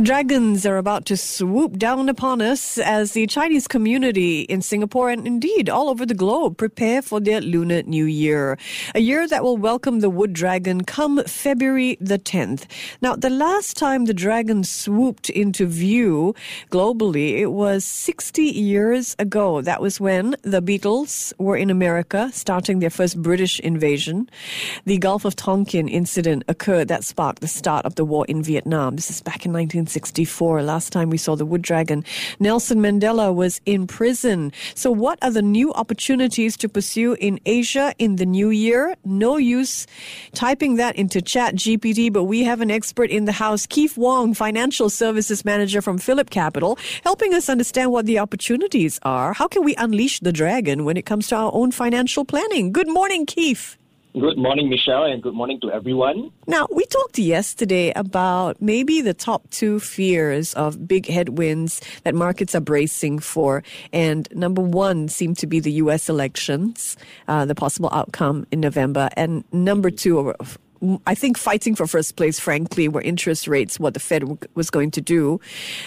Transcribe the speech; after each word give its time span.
dragons 0.00 0.66
are 0.66 0.76
about 0.76 1.04
to 1.06 1.16
swoop 1.16 1.78
down 1.78 2.08
upon 2.08 2.42
us 2.42 2.78
as 2.78 3.12
the 3.12 3.28
Chinese 3.28 3.68
community 3.68 4.40
in 4.40 4.60
Singapore 4.60 5.08
and 5.08 5.24
indeed 5.24 5.68
all 5.70 5.88
over 5.88 6.04
the 6.04 6.14
globe 6.14 6.56
prepare 6.56 7.00
for 7.00 7.20
their 7.20 7.40
Lunar 7.40 7.82
New 7.84 8.04
Year. 8.04 8.58
A 8.96 8.98
year 8.98 9.28
that 9.28 9.44
will 9.44 9.56
welcome 9.56 10.00
the 10.00 10.10
wood 10.10 10.32
dragon 10.32 10.82
come 10.82 11.22
February 11.26 11.96
the 12.00 12.18
10th. 12.18 12.64
Now, 13.02 13.14
the 13.14 13.30
last 13.30 13.76
time 13.76 14.06
the 14.06 14.14
dragon 14.14 14.64
swooped 14.64 15.30
into 15.30 15.64
view 15.64 16.34
globally, 16.72 17.38
it 17.38 17.52
was 17.52 17.84
60 17.84 18.42
years 18.42 19.14
ago. 19.20 19.60
That 19.60 19.80
was 19.80 20.00
when 20.00 20.34
the 20.42 20.60
Beatles 20.60 21.32
were 21.38 21.56
in 21.56 21.70
America 21.70 22.30
starting 22.32 22.80
their 22.80 22.90
first 22.90 23.22
British 23.22 23.60
invasion. 23.60 24.28
The 24.86 24.98
Gulf 24.98 25.24
of 25.24 25.36
Tonkin 25.36 25.86
incident 25.86 26.42
occurred 26.48 26.88
that 26.88 27.04
sparked 27.04 27.42
the 27.42 27.48
start 27.48 27.86
of 27.86 27.94
the 27.94 28.04
war 28.04 28.26
in 28.26 28.42
Vietnam. 28.42 28.96
This 28.96 29.08
is 29.08 29.22
back 29.22 29.46
in 29.46 29.52
19 29.52 29.83
1964. 29.84 30.62
Last 30.62 30.92
time 30.92 31.10
we 31.10 31.18
saw 31.18 31.36
the 31.36 31.44
Wood 31.44 31.60
Dragon. 31.60 32.04
Nelson 32.40 32.78
Mandela 32.78 33.34
was 33.34 33.60
in 33.66 33.86
prison. 33.86 34.50
So, 34.74 34.90
what 34.90 35.18
are 35.22 35.30
the 35.30 35.42
new 35.42 35.72
opportunities 35.74 36.56
to 36.58 36.68
pursue 36.68 37.14
in 37.20 37.38
Asia 37.44 37.94
in 37.98 38.16
the 38.16 38.24
new 38.24 38.50
year? 38.50 38.96
No 39.04 39.36
use 39.36 39.86
typing 40.32 40.76
that 40.76 40.96
into 40.96 41.20
Chat 41.20 41.54
GPT, 41.56 42.10
but 42.10 42.24
we 42.24 42.44
have 42.44 42.60
an 42.62 42.70
expert 42.70 43.10
in 43.10 43.26
the 43.26 43.32
house, 43.32 43.66
Keef 43.66 43.98
Wong, 43.98 44.32
Financial 44.32 44.88
Services 44.88 45.44
Manager 45.44 45.82
from 45.82 45.98
Phillip 45.98 46.30
Capital, 46.30 46.78
helping 47.02 47.34
us 47.34 47.48
understand 47.48 47.92
what 47.92 48.06
the 48.06 48.18
opportunities 48.18 48.98
are. 49.02 49.34
How 49.34 49.48
can 49.48 49.64
we 49.64 49.74
unleash 49.76 50.20
the 50.20 50.32
dragon 50.32 50.84
when 50.84 50.96
it 50.96 51.04
comes 51.04 51.28
to 51.28 51.36
our 51.36 51.50
own 51.52 51.72
financial 51.72 52.24
planning? 52.24 52.72
Good 52.72 52.88
morning, 52.88 53.26
Keef. 53.26 53.76
Good 54.18 54.38
morning, 54.38 54.70
Michelle, 54.70 55.06
and 55.06 55.20
good 55.20 55.34
morning 55.34 55.58
to 55.62 55.72
everyone. 55.72 56.30
Now, 56.46 56.68
we 56.70 56.86
talked 56.86 57.18
yesterday 57.18 57.92
about 57.96 58.62
maybe 58.62 59.00
the 59.00 59.12
top 59.12 59.50
two 59.50 59.80
fears 59.80 60.54
of 60.54 60.86
big 60.86 61.08
headwinds 61.08 61.80
that 62.04 62.14
markets 62.14 62.54
are 62.54 62.60
bracing 62.60 63.18
for. 63.18 63.64
And 63.92 64.28
number 64.32 64.62
one 64.62 65.08
seemed 65.08 65.38
to 65.38 65.48
be 65.48 65.58
the 65.58 65.72
U.S. 65.72 66.08
elections, 66.08 66.96
uh, 67.26 67.44
the 67.44 67.56
possible 67.56 67.88
outcome 67.92 68.46
in 68.52 68.60
November. 68.60 69.10
And 69.16 69.42
number 69.52 69.90
two, 69.90 70.32
I 71.06 71.16
think 71.16 71.36
fighting 71.36 71.74
for 71.74 71.88
first 71.88 72.14
place, 72.14 72.38
frankly, 72.38 72.86
were 72.86 73.02
interest 73.02 73.48
rates, 73.48 73.80
what 73.80 73.94
the 73.94 74.00
Fed 74.00 74.46
was 74.54 74.70
going 74.70 74.92
to 74.92 75.00
do, 75.00 75.40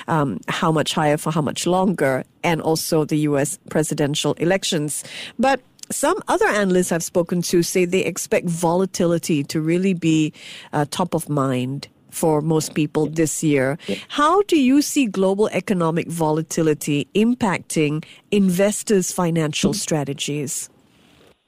um, 0.10 0.42
how 0.50 0.72
much 0.72 0.94
higher 0.94 1.16
for 1.16 1.32
how 1.32 1.42
much 1.42 1.66
longer, 1.66 2.26
and 2.44 2.62
also 2.62 3.06
the 3.06 3.20
U.S. 3.20 3.58
presidential 3.70 4.34
elections. 4.34 5.06
But 5.40 5.62
some 5.92 6.18
other 6.28 6.48
analysts 6.48 6.92
I've 6.92 7.04
spoken 7.04 7.42
to 7.44 7.64
say 7.64 7.86
they 7.86 8.04
expect 8.04 8.48
volatility 8.48 9.44
to 9.46 9.62
really 9.62 9.94
be 9.94 10.34
uh, 10.74 10.86
top 10.90 11.14
of 11.14 11.30
mind 11.30 11.88
for 12.10 12.42
most 12.42 12.74
people 12.74 13.08
this 13.08 13.44
year. 13.44 13.78
How 14.08 14.42
do 14.44 14.60
you 14.60 14.82
see 14.82 15.06
global 15.06 15.50
economic 15.50 16.08
volatility 16.08 17.08
impacting 17.14 18.04
investors' 18.32 19.12
financial 19.12 19.74
strategies? 19.74 20.70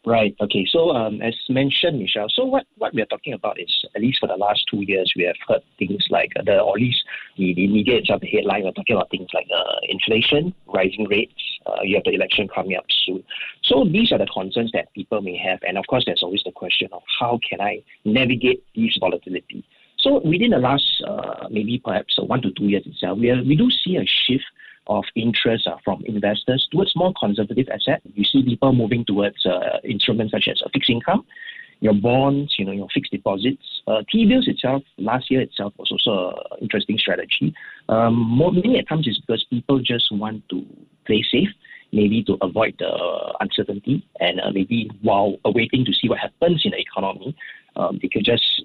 Right. 0.10 0.36
Okay. 0.42 0.66
So, 0.68 0.90
um, 0.90 1.22
as 1.22 1.36
mentioned, 1.50 2.00
Michelle, 2.00 2.30
so 2.34 2.44
what, 2.44 2.66
what 2.80 2.96
we 2.96 3.02
are 3.04 3.06
talking 3.06 3.34
about 3.34 3.60
is, 3.60 3.72
at 3.96 4.02
least 4.02 4.18
for 4.20 4.26
the 4.26 4.38
last 4.38 4.66
two 4.68 4.82
years, 4.82 5.14
we 5.16 5.24
have 5.26 5.36
heard 5.48 5.62
things 5.78 6.04
like, 6.10 6.32
the, 6.48 6.60
or 6.60 6.78
at 6.78 6.82
least 6.82 7.04
the, 7.38 7.54
the 7.54 7.68
media 7.68 7.98
itself, 7.98 8.22
the 8.22 8.28
headline, 8.28 8.64
we're 8.64 8.72
talking 8.72 8.96
about 8.96 9.12
things 9.12 9.28
like 9.36 9.46
uh, 9.56 9.76
inflation, 9.88 10.52
rising 10.66 11.06
rates, 11.12 11.40
uh, 11.68 11.84
you 11.84 11.96
have 11.96 12.06
the 12.06 12.16
election 12.16 12.48
coming 12.48 12.76
up 12.76 12.86
soon. 13.06 13.24
So, 13.64 13.86
these 13.86 14.12
are 14.12 14.18
the 14.18 14.26
concerns 14.26 14.72
that 14.74 14.92
people 14.96 15.22
may 15.22 15.38
have. 15.38 15.60
And 15.62 15.78
of 15.78 15.86
course, 15.86 16.06
there's 16.08 16.24
always 16.24 16.42
the 16.44 16.54
question 16.54 16.90
of 16.92 17.04
how 17.20 17.40
can 17.48 17.62
I 17.62 17.84
navigate 18.04 18.64
this 18.76 18.98
volatility? 19.00 19.64
So, 20.00 20.22
within 20.26 20.50
the 20.50 20.58
last 20.58 21.04
uh, 21.08 21.50
maybe 21.52 21.80
perhaps 21.86 22.18
one 22.18 22.42
to 22.42 22.52
two 22.54 22.66
years 22.66 22.88
itself, 22.88 23.20
we, 23.20 23.30
are, 23.30 23.44
we 23.44 23.56
do 23.56 23.70
see 23.70 23.98
a 23.98 24.06
shift 24.08 24.46
of 24.90 25.06
interest 25.16 25.68
uh, 25.68 25.78
from 25.86 26.04
investors 26.06 26.68
towards 26.72 26.96
more 26.96 27.14
conservative 27.18 27.68
assets. 27.70 28.04
You 28.16 28.26
see 28.26 28.44
people 28.44 28.74
moving 28.74 29.06
towards 29.06 29.46
uh, 29.46 29.78
instruments 29.84 30.34
such 30.34 30.48
as 30.50 30.62
fixed 30.74 30.90
income, 30.90 31.26
your 31.80 31.94
bonds, 31.94 32.56
you 32.58 32.66
know, 32.66 32.72
your 32.72 32.88
fixed 32.94 33.12
deposits. 33.12 33.64
Uh, 33.88 34.02
T-bills 34.12 34.48
itself, 34.48 34.84
last 34.98 35.32
year 35.32 35.42
itself 35.42 35.74
was 35.78 35.92
also 35.92 36.36
an 36.52 36.58
interesting 36.62 36.98
strategy. 36.98 37.54
Um, 37.88 38.16
more, 38.16 38.52
many 38.52 38.84
times 38.84 39.08
is 39.08 39.20
because 39.20 39.46
people 39.50 39.80
just 39.80 40.12
want 40.12 40.44
to 40.50 40.66
play 41.06 41.24
safe, 41.32 41.50
maybe 41.94 42.24
to 42.24 42.38
avoid 42.42 42.76
the 42.80 42.92
uncertainty, 43.40 44.06
and 44.20 44.42
uh, 44.42 44.52
maybe 44.52 44.90
while 45.02 45.38
waiting 45.46 45.86
to 45.86 45.94
see 45.94 46.10
what 46.10 46.20
happens 46.20 46.64
in 46.66 46.72
the 46.72 46.80
economy, 46.80 47.36
um, 47.76 48.00
they 48.02 48.10
could 48.10 48.26
just 48.26 48.64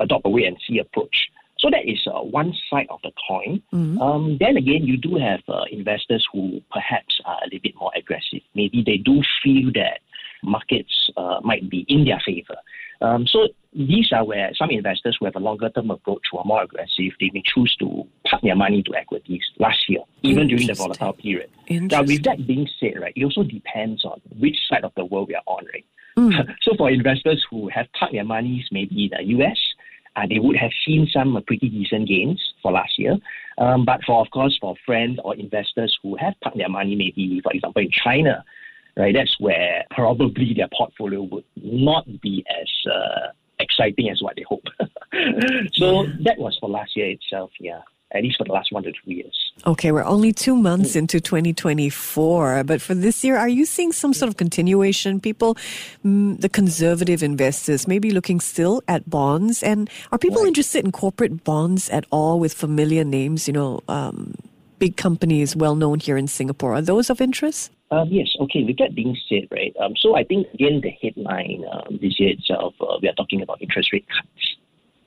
adopt 0.00 0.26
a 0.26 0.28
wait 0.28 0.46
and 0.46 0.56
see 0.66 0.78
approach. 0.78 1.28
So 1.66 1.70
that 1.70 1.90
is 1.90 1.98
uh, 2.06 2.20
one 2.20 2.54
side 2.70 2.86
of 2.90 3.00
the 3.02 3.10
coin. 3.26 3.60
Mm-hmm. 3.72 4.00
Um, 4.00 4.36
then 4.38 4.56
again, 4.56 4.84
you 4.84 4.96
do 4.96 5.16
have 5.16 5.40
uh, 5.48 5.64
investors 5.72 6.24
who 6.32 6.60
perhaps 6.70 7.20
are 7.24 7.38
a 7.42 7.46
little 7.46 7.58
bit 7.60 7.74
more 7.74 7.90
aggressive. 7.96 8.42
Maybe 8.54 8.84
they 8.86 8.98
do 8.98 9.20
feel 9.42 9.72
that 9.74 9.98
markets 10.44 11.10
uh, 11.16 11.40
might 11.42 11.68
be 11.68 11.84
in 11.88 12.04
their 12.04 12.22
favor. 12.24 12.54
Um, 13.00 13.26
so 13.26 13.48
these 13.72 14.12
are 14.12 14.24
where 14.24 14.52
some 14.54 14.70
investors 14.70 15.16
who 15.18 15.24
have 15.24 15.34
a 15.34 15.40
longer 15.40 15.68
term 15.70 15.90
approach 15.90 16.22
who 16.30 16.38
are 16.38 16.44
more 16.44 16.62
aggressive, 16.62 17.12
they 17.18 17.32
may 17.34 17.42
choose 17.44 17.74
to 17.80 18.06
park 18.30 18.42
their 18.42 18.54
money 18.54 18.78
into 18.78 18.94
equities 18.94 19.42
last 19.58 19.88
year, 19.88 20.02
even 20.22 20.46
during 20.46 20.68
the 20.68 20.74
volatile 20.74 21.14
period. 21.14 21.50
Now, 21.68 22.04
with 22.04 22.22
that 22.22 22.46
being 22.46 22.68
said, 22.78 23.00
right, 23.00 23.12
it 23.16 23.24
also 23.24 23.42
depends 23.42 24.04
on 24.04 24.20
which 24.38 24.56
side 24.68 24.84
of 24.84 24.92
the 24.94 25.04
world 25.04 25.26
we 25.26 25.34
are 25.34 25.42
on, 25.46 25.64
right? 25.74 25.84
Mm. 26.16 26.54
so 26.62 26.76
for 26.78 26.90
investors 26.90 27.44
who 27.50 27.68
have 27.70 27.86
parked 27.98 28.14
their 28.14 28.24
monies 28.24 28.68
maybe 28.70 29.10
in 29.10 29.10
the 29.10 29.44
US, 29.44 29.58
uh, 30.16 30.26
they 30.28 30.38
would 30.38 30.56
have 30.56 30.70
seen 30.84 31.08
some 31.12 31.36
uh, 31.36 31.40
pretty 31.40 31.68
decent 31.68 32.08
gains 32.08 32.42
for 32.62 32.72
last 32.72 32.98
year. 32.98 33.16
Um, 33.58 33.84
but 33.84 34.00
for, 34.04 34.20
of 34.20 34.30
course, 34.30 34.56
for 34.60 34.74
friends 34.84 35.18
or 35.24 35.34
investors 35.34 35.96
who 36.02 36.16
have 36.16 36.34
parked 36.42 36.58
their 36.58 36.68
money, 36.68 36.94
maybe, 36.94 37.40
for 37.42 37.52
example, 37.52 37.82
in 37.82 37.90
China, 37.90 38.44
right, 38.96 39.14
that's 39.14 39.36
where 39.38 39.84
probably 39.90 40.54
their 40.54 40.68
portfolio 40.76 41.22
would 41.22 41.44
not 41.56 42.04
be 42.20 42.44
as 42.60 42.90
uh, 42.90 43.28
exciting 43.60 44.10
as 44.10 44.22
what 44.22 44.36
they 44.36 44.44
hope. 44.48 44.64
so 45.72 46.06
that 46.24 46.38
was 46.38 46.56
for 46.60 46.68
last 46.68 46.96
year 46.96 47.10
itself, 47.10 47.50
yeah 47.60 47.80
at 48.12 48.22
least 48.22 48.38
for 48.38 48.44
the 48.44 48.52
last 48.52 48.72
one 48.72 48.82
to 48.84 48.92
two 48.92 49.12
years. 49.12 49.52
Okay, 49.66 49.90
we're 49.90 50.04
only 50.04 50.32
two 50.32 50.54
months 50.54 50.92
mm. 50.92 50.96
into 50.96 51.20
2024, 51.20 52.64
but 52.64 52.80
for 52.80 52.94
this 52.94 53.24
year, 53.24 53.36
are 53.36 53.48
you 53.48 53.64
seeing 53.64 53.92
some 53.92 54.12
sort 54.12 54.28
of 54.28 54.36
continuation? 54.36 55.20
People, 55.20 55.56
mm, 56.04 56.40
the 56.40 56.48
conservative 56.48 57.22
investors, 57.22 57.88
maybe 57.88 58.10
looking 58.10 58.38
still 58.38 58.82
at 58.86 59.08
bonds, 59.08 59.62
and 59.62 59.90
are 60.12 60.18
people 60.18 60.42
right. 60.42 60.48
interested 60.48 60.84
in 60.84 60.92
corporate 60.92 61.42
bonds 61.42 61.88
at 61.90 62.04
all 62.10 62.38
with 62.38 62.54
familiar 62.54 63.02
names? 63.02 63.48
You 63.48 63.54
know, 63.54 63.80
um, 63.88 64.34
big 64.78 64.96
companies 64.96 65.56
well 65.56 65.74
known 65.74 65.98
here 65.98 66.16
in 66.16 66.28
Singapore. 66.28 66.74
Are 66.74 66.82
those 66.82 67.10
of 67.10 67.20
interest? 67.20 67.72
Um, 67.90 68.08
yes, 68.10 68.28
okay. 68.40 68.62
With 68.64 68.78
that 68.78 68.94
being 68.94 69.16
said, 69.28 69.48
right, 69.50 69.74
um, 69.80 69.94
so 69.96 70.16
I 70.16 70.24
think 70.24 70.46
again 70.54 70.80
the 70.82 70.90
headline 71.02 71.64
um, 71.72 71.98
this 72.02 72.20
year 72.20 72.30
itself, 72.30 72.74
uh, 72.80 72.98
we 73.00 73.08
are 73.08 73.14
talking 73.14 73.42
about 73.42 73.62
interest 73.62 73.92
rate 73.92 74.06
cuts 74.08 74.55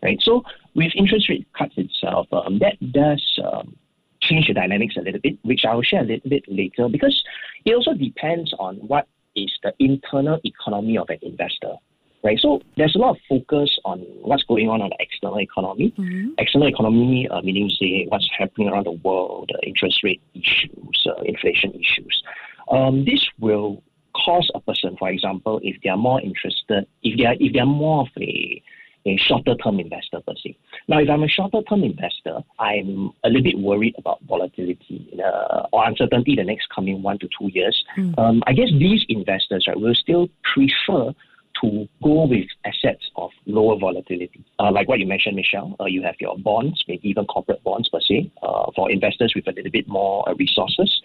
right? 0.01 0.19
So 0.21 0.43
with 0.75 0.91
interest 0.95 1.29
rate 1.29 1.47
cuts 1.57 1.73
itself, 1.77 2.27
um, 2.31 2.59
that 2.59 2.77
does 2.91 3.39
um, 3.43 3.75
change 4.21 4.47
the 4.47 4.53
dynamics 4.53 4.95
a 4.97 5.01
little 5.01 5.21
bit, 5.21 5.37
which 5.43 5.65
I 5.65 5.73
will 5.75 5.83
share 5.83 6.01
a 6.01 6.05
little 6.05 6.29
bit 6.29 6.43
later, 6.47 6.87
because 6.89 7.23
it 7.65 7.73
also 7.73 7.93
depends 7.93 8.53
on 8.59 8.75
what 8.77 9.07
is 9.35 9.51
the 9.63 9.73
internal 9.79 10.39
economy 10.43 10.97
of 10.97 11.09
an 11.09 11.19
investor. 11.21 11.75
Right, 12.21 12.37
so 12.37 12.59
there's 12.75 12.95
a 12.95 12.97
lot 12.97 13.11
of 13.11 13.17
focus 13.29 13.79
on 13.85 13.99
what's 14.23 14.43
going 14.43 14.67
on 14.67 14.81
on 14.81 14.89
the 14.89 14.97
external 14.99 15.39
economy. 15.39 15.93
Mm-hmm. 15.97 16.31
External 16.37 16.67
economy, 16.67 17.29
uh, 17.29 17.41
meaning 17.41 17.69
say 17.69 18.07
what's 18.09 18.27
happening 18.37 18.67
around 18.67 18.87
the 18.87 18.91
world, 18.91 19.49
uh, 19.55 19.59
interest 19.65 20.03
rate 20.03 20.21
issues, 20.33 21.07
uh, 21.07 21.21
inflation 21.23 21.71
issues. 21.71 22.21
Um, 22.69 23.05
this 23.05 23.25
will 23.39 23.81
cause 24.13 24.51
a 24.53 24.59
person, 24.59 24.97
for 24.99 25.09
example, 25.09 25.61
if 25.63 25.77
they 25.81 25.89
are 25.89 25.95
more 25.95 26.19
interested, 26.19 26.85
if 27.03 27.17
they 27.17 27.25
are 27.25 27.35
if 27.39 27.53
they 27.53 27.59
are 27.59 27.65
more 27.65 28.01
of 28.01 28.09
a 28.21 28.61
a 29.05 29.17
shorter 29.17 29.55
term 29.55 29.79
investor 29.79 30.19
per 30.25 30.33
se. 30.43 30.57
Now, 30.87 30.99
if 30.99 31.09
I'm 31.09 31.23
a 31.23 31.27
shorter 31.27 31.61
term 31.67 31.83
investor, 31.83 32.43
I'm 32.59 33.11
a 33.23 33.29
little 33.29 33.43
bit 33.43 33.57
worried 33.59 33.95
about 33.97 34.19
volatility 34.27 35.09
uh, 35.23 35.67
or 35.71 35.87
uncertainty 35.87 36.35
the 36.35 36.43
next 36.43 36.67
coming 36.73 37.01
one 37.01 37.19
to 37.19 37.27
two 37.27 37.49
years. 37.53 37.83
Mm. 37.97 38.17
Um, 38.19 38.43
I 38.47 38.53
guess 38.53 38.69
these 38.71 39.05
investors 39.09 39.65
right, 39.67 39.79
will 39.79 39.95
still 39.95 40.29
prefer 40.53 41.13
to 41.61 41.87
go 42.01 42.25
with 42.25 42.47
assets 42.65 43.09
of 43.15 43.31
lower 43.45 43.77
volatility. 43.77 44.43
Uh, 44.59 44.71
like 44.71 44.87
what 44.87 44.99
you 44.99 45.05
mentioned, 45.05 45.35
Michelle, 45.35 45.75
uh, 45.79 45.85
you 45.85 46.01
have 46.03 46.15
your 46.19 46.37
bonds, 46.37 46.83
maybe 46.87 47.09
even 47.09 47.25
corporate 47.25 47.63
bonds 47.63 47.89
per 47.89 47.99
se, 47.99 48.31
uh, 48.43 48.71
for 48.75 48.89
investors 48.89 49.33
with 49.35 49.47
a 49.47 49.51
little 49.51 49.71
bit 49.71 49.87
more 49.87 50.27
uh, 50.29 50.33
resources 50.35 50.98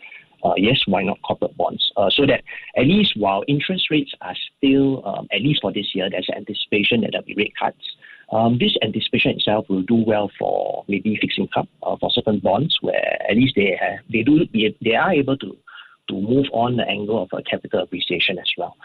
yes, 0.57 0.83
why 0.87 1.03
not 1.03 1.21
corporate 1.23 1.57
bonds? 1.57 1.91
Uh, 1.97 2.11
so 2.11 2.27
that 2.27 2.43
at 2.77 2.85
least 2.85 3.17
while 3.17 3.43
interest 3.49 3.91
rates 3.91 4.13
are 4.21 4.35
still, 4.57 5.07
um, 5.07 5.27
at 5.33 5.41
least 5.41 5.61
for 5.63 5.73
this 5.73 5.95
year, 5.95 6.09
there's 6.11 6.29
anticipation 6.37 7.01
that 7.01 7.11
there'll 7.13 7.25
be 7.25 7.35
rate 7.35 7.55
cuts. 7.59 7.97
Um, 8.33 8.59
this 8.59 8.77
anticipation 8.83 9.33
itself 9.33 9.67
will 9.69 9.83
do 9.83 9.97
well 10.07 10.31
for 10.39 10.85
maybe 10.89 11.17
fixed 11.21 11.39
income 11.39 11.69
uh, 11.83 11.97
for 12.01 12.11
certain 12.11 12.41
bonds, 12.41 12.77
where 12.81 13.19
at 13.29 13.37
least 13.37 13.55
they 13.57 13.79
have, 13.81 14.01
they 14.11 14.23
do 14.23 14.47
they 14.83 14.95
are 14.95 15.13
able 15.13 15.37
to 15.39 15.57
to 16.09 16.15
move 16.15 16.47
on 16.53 16.77
the 16.77 16.87
angle 16.87 17.23
of 17.23 17.29
a 17.33 17.43
capital 17.43 17.83
appreciation 17.83 18.39
as 18.39 18.51
well. 18.59 18.77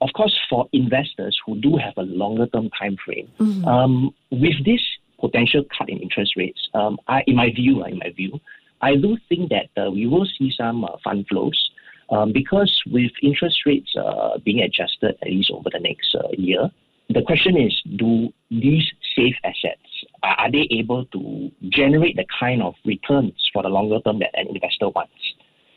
Of 0.00 0.10
course, 0.14 0.38
for 0.50 0.68
investors 0.72 1.38
who 1.46 1.56
do 1.56 1.76
have 1.76 1.94
a 1.96 2.02
longer 2.02 2.46
term 2.46 2.68
time 2.78 2.96
frame, 3.02 3.28
mm-hmm. 3.38 3.64
um, 3.64 4.14
with 4.30 4.62
this 4.64 4.80
potential 5.18 5.64
cut 5.76 5.88
in 5.88 5.98
interest 5.98 6.34
rates, 6.36 6.68
um, 6.74 6.98
I, 7.08 7.22
in 7.26 7.36
my 7.36 7.50
view, 7.50 7.84
in 7.84 7.98
my 7.98 8.10
view, 8.10 8.38
I 8.80 8.96
do 8.96 9.16
think 9.28 9.50
that 9.50 9.68
uh, 9.80 9.90
we 9.90 10.06
will 10.06 10.26
see 10.38 10.52
some 10.56 10.84
uh, 10.84 10.96
fund 11.02 11.26
flows 11.28 11.70
um, 12.10 12.32
because 12.32 12.82
with 12.86 13.10
interest 13.22 13.60
rates 13.66 13.94
uh, 13.96 14.38
being 14.44 14.60
adjusted 14.60 15.16
at 15.22 15.28
least 15.28 15.50
over 15.50 15.68
the 15.72 15.80
next 15.80 16.14
uh, 16.14 16.28
year, 16.36 16.70
the 17.08 17.22
question 17.22 17.56
is: 17.56 17.80
Do 17.96 18.32
these 18.50 18.84
safe 19.14 19.36
assets 19.44 19.80
are 20.22 20.50
they 20.50 20.68
able 20.70 21.04
to 21.06 21.50
generate 21.68 22.16
the 22.16 22.26
kind 22.38 22.62
of 22.62 22.74
returns 22.84 23.48
for 23.52 23.62
the 23.62 23.68
longer 23.68 24.00
term 24.00 24.18
that 24.18 24.30
an 24.34 24.48
investor 24.48 24.88
wants? 24.88 25.12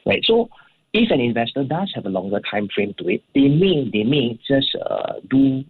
Right. 0.06 0.24
So 0.26 0.50
if 0.94 1.12
an 1.12 1.20
investor 1.20 1.64
does 1.64 1.92
have 1.96 2.06
a 2.06 2.10
longer 2.10 2.42
time 2.50 2.68
frame 2.74 2.96
to 2.98 3.08
it, 3.10 3.24
they 3.36 3.48
may 3.48 3.90
they 3.92 4.04
may 4.04 4.40
just 4.48 4.76
uh, 4.76 5.14
do 5.30 5.64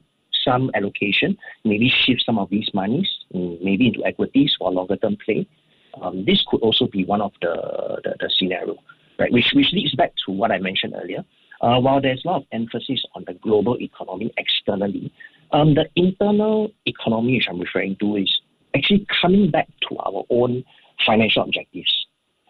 some 0.45 0.71
allocation, 0.73 1.37
maybe 1.65 1.89
shift 1.89 2.23
some 2.25 2.39
of 2.39 2.49
these 2.49 2.69
monies, 2.73 3.07
mm, 3.33 3.61
maybe 3.61 3.87
into 3.87 4.05
equities 4.05 4.55
for 4.57 4.69
a 4.69 4.71
longer 4.71 4.95
term 4.95 5.17
play. 5.23 5.47
Um, 6.01 6.25
this 6.25 6.43
could 6.47 6.61
also 6.61 6.87
be 6.87 7.05
one 7.05 7.21
of 7.21 7.31
the, 7.41 7.99
the, 8.03 8.15
the 8.19 8.29
scenario, 8.37 8.77
right? 9.17 9.31
Which 9.31 9.51
which 9.53 9.71
leads 9.73 9.95
back 9.95 10.13
to 10.25 10.31
what 10.31 10.51
I 10.51 10.59
mentioned 10.59 10.93
earlier. 11.01 11.23
Uh, 11.61 11.79
while 11.79 11.99
there's 12.01 12.23
a 12.23 12.27
lot 12.27 12.37
of 12.37 12.47
emphasis 12.53 13.03
on 13.15 13.25
the 13.27 13.33
global 13.33 13.77
economy 13.81 14.31
externally, 14.37 15.11
um, 15.51 15.75
the 15.75 15.89
internal 15.95 16.71
economy, 16.85 17.35
which 17.35 17.47
I'm 17.49 17.59
referring 17.59 17.97
to, 17.97 18.15
is 18.15 18.41
actually 18.75 19.05
coming 19.21 19.51
back 19.51 19.67
to 19.89 19.97
our 19.97 20.23
own 20.29 20.63
financial 21.05 21.43
objectives. 21.43 22.07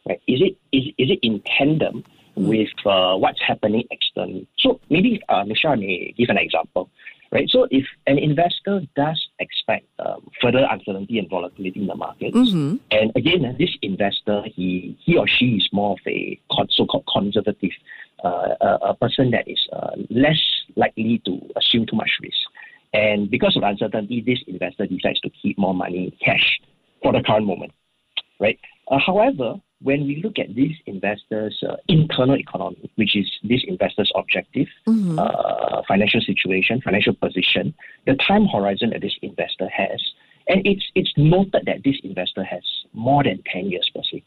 Right? 0.08 0.22
Is 0.28 0.42
it 0.42 0.58
is, 0.72 0.86
is 0.98 1.10
it 1.12 1.20
in 1.24 1.42
tandem 1.58 2.04
with 2.40 2.70
uh, 2.86 3.16
what's 3.16 3.42
happening 3.46 3.84
externally. 3.92 4.48
So 4.58 4.80
maybe, 4.90 5.22
uh, 5.30 5.44
Michelle, 5.44 5.72
I 5.72 5.76
may 5.76 6.14
give 6.18 6.30
an 6.30 6.38
example. 6.38 6.90
Right, 7.32 7.48
so 7.48 7.68
if 7.70 7.86
an 8.08 8.18
investor 8.18 8.82
does 8.96 9.30
expect 9.38 9.86
um, 10.00 10.28
further 10.42 10.68
uncertainty 10.68 11.20
and 11.20 11.30
volatility 11.30 11.80
in 11.80 11.86
the 11.86 11.94
markets, 11.94 12.36
mm-hmm. 12.36 12.78
and 12.90 13.12
again, 13.16 13.46
uh, 13.46 13.54
this 13.60 13.70
investor 13.84 14.42
he 14.46 14.98
he 15.00 15.16
or 15.16 15.28
she 15.28 15.58
is 15.58 15.70
more 15.72 15.92
of 15.92 16.00
a 16.08 16.40
so-called 16.72 17.06
conservative, 17.14 17.70
uh, 18.24 18.56
a, 18.62 18.68
a, 18.82 18.94
person 18.96 19.30
that 19.30 19.48
is 19.48 19.64
uh, 19.74 19.92
less 20.10 20.42
likely 20.76 21.22
to 21.24 21.40
assume 21.56 21.86
too 21.86 21.96
much 21.96 22.10
risk, 22.20 22.36
and 22.94 23.30
because 23.30 23.56
of 23.56 23.62
uncertainty, 23.62 24.24
this 24.26 24.40
investor 24.48 24.88
decides 24.88 25.20
to 25.20 25.30
keep 25.30 25.56
more 25.60 25.76
money 25.76 26.06
in 26.06 26.12
cash 26.26 26.60
for 27.04 27.14
the 27.14 27.22
current 27.22 27.46
moment, 27.46 27.72
right? 28.40 28.60
Uh, 28.88 28.98
however, 28.98 29.54
when 29.82 30.06
we 30.06 30.22
look 30.22 30.38
at 30.38 30.56
this 30.56 30.74
investor's 30.86 31.62
uh, 31.68 31.78
internal 31.88 32.36
economy, 32.36 32.92
which 32.96 33.16
is 33.16 33.30
this 33.44 33.64
investor's 33.68 34.12
objective, 34.16 34.68
mm-hmm. 34.86 35.18
uh, 35.18 35.82
financial 35.88 36.22
situation, 36.22 36.82
financial 36.82 37.14
position, 37.14 37.74
the 38.06 38.16
time 38.16 38.46
horizon 38.46 38.90
that 38.90 39.02
this 39.02 39.16
investor 39.22 39.70
has, 39.70 40.02
and 40.48 40.66
it's 40.66 40.86
it's 40.96 41.14
noted 41.16 41.64
that 41.66 41.84
this 41.84 41.96
investor 42.04 42.44
has 42.44 42.64
more 42.94 43.24
than 43.24 43.42
ten 43.52 43.70
years 43.70 43.90
per 43.94 44.02
se. 44.04 44.24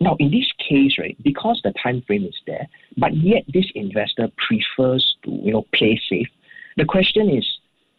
Now, 0.00 0.16
in 0.18 0.30
this 0.30 0.50
case, 0.58 0.98
right, 0.98 1.16
because 1.22 1.60
the 1.62 1.72
time 1.82 2.02
frame 2.02 2.24
is 2.24 2.34
there, 2.46 2.66
but 2.96 3.14
yet 3.14 3.44
this 3.52 3.66
investor 3.74 4.28
prefers 4.36 5.16
to 5.24 5.30
you 5.30 5.52
know 5.52 5.66
play 5.74 6.00
safe. 6.08 6.28
The 6.76 6.84
question 6.84 7.28
is, 7.28 7.46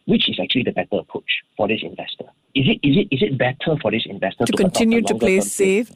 which 0.06 0.28
is 0.28 0.38
actually 0.40 0.64
the 0.64 0.72
better 0.72 0.98
approach 0.98 1.42
for 1.56 1.68
this 1.68 1.80
investor? 1.82 2.24
Is 2.54 2.66
it 2.68 2.80
is 2.82 2.96
it 2.96 3.08
is 3.14 3.22
it 3.22 3.38
better 3.38 3.76
for 3.80 3.92
this 3.92 4.06
investor 4.06 4.44
to, 4.44 4.52
to 4.52 4.56
continue 4.56 5.02
to 5.02 5.14
play 5.14 5.40
safe? 5.40 5.90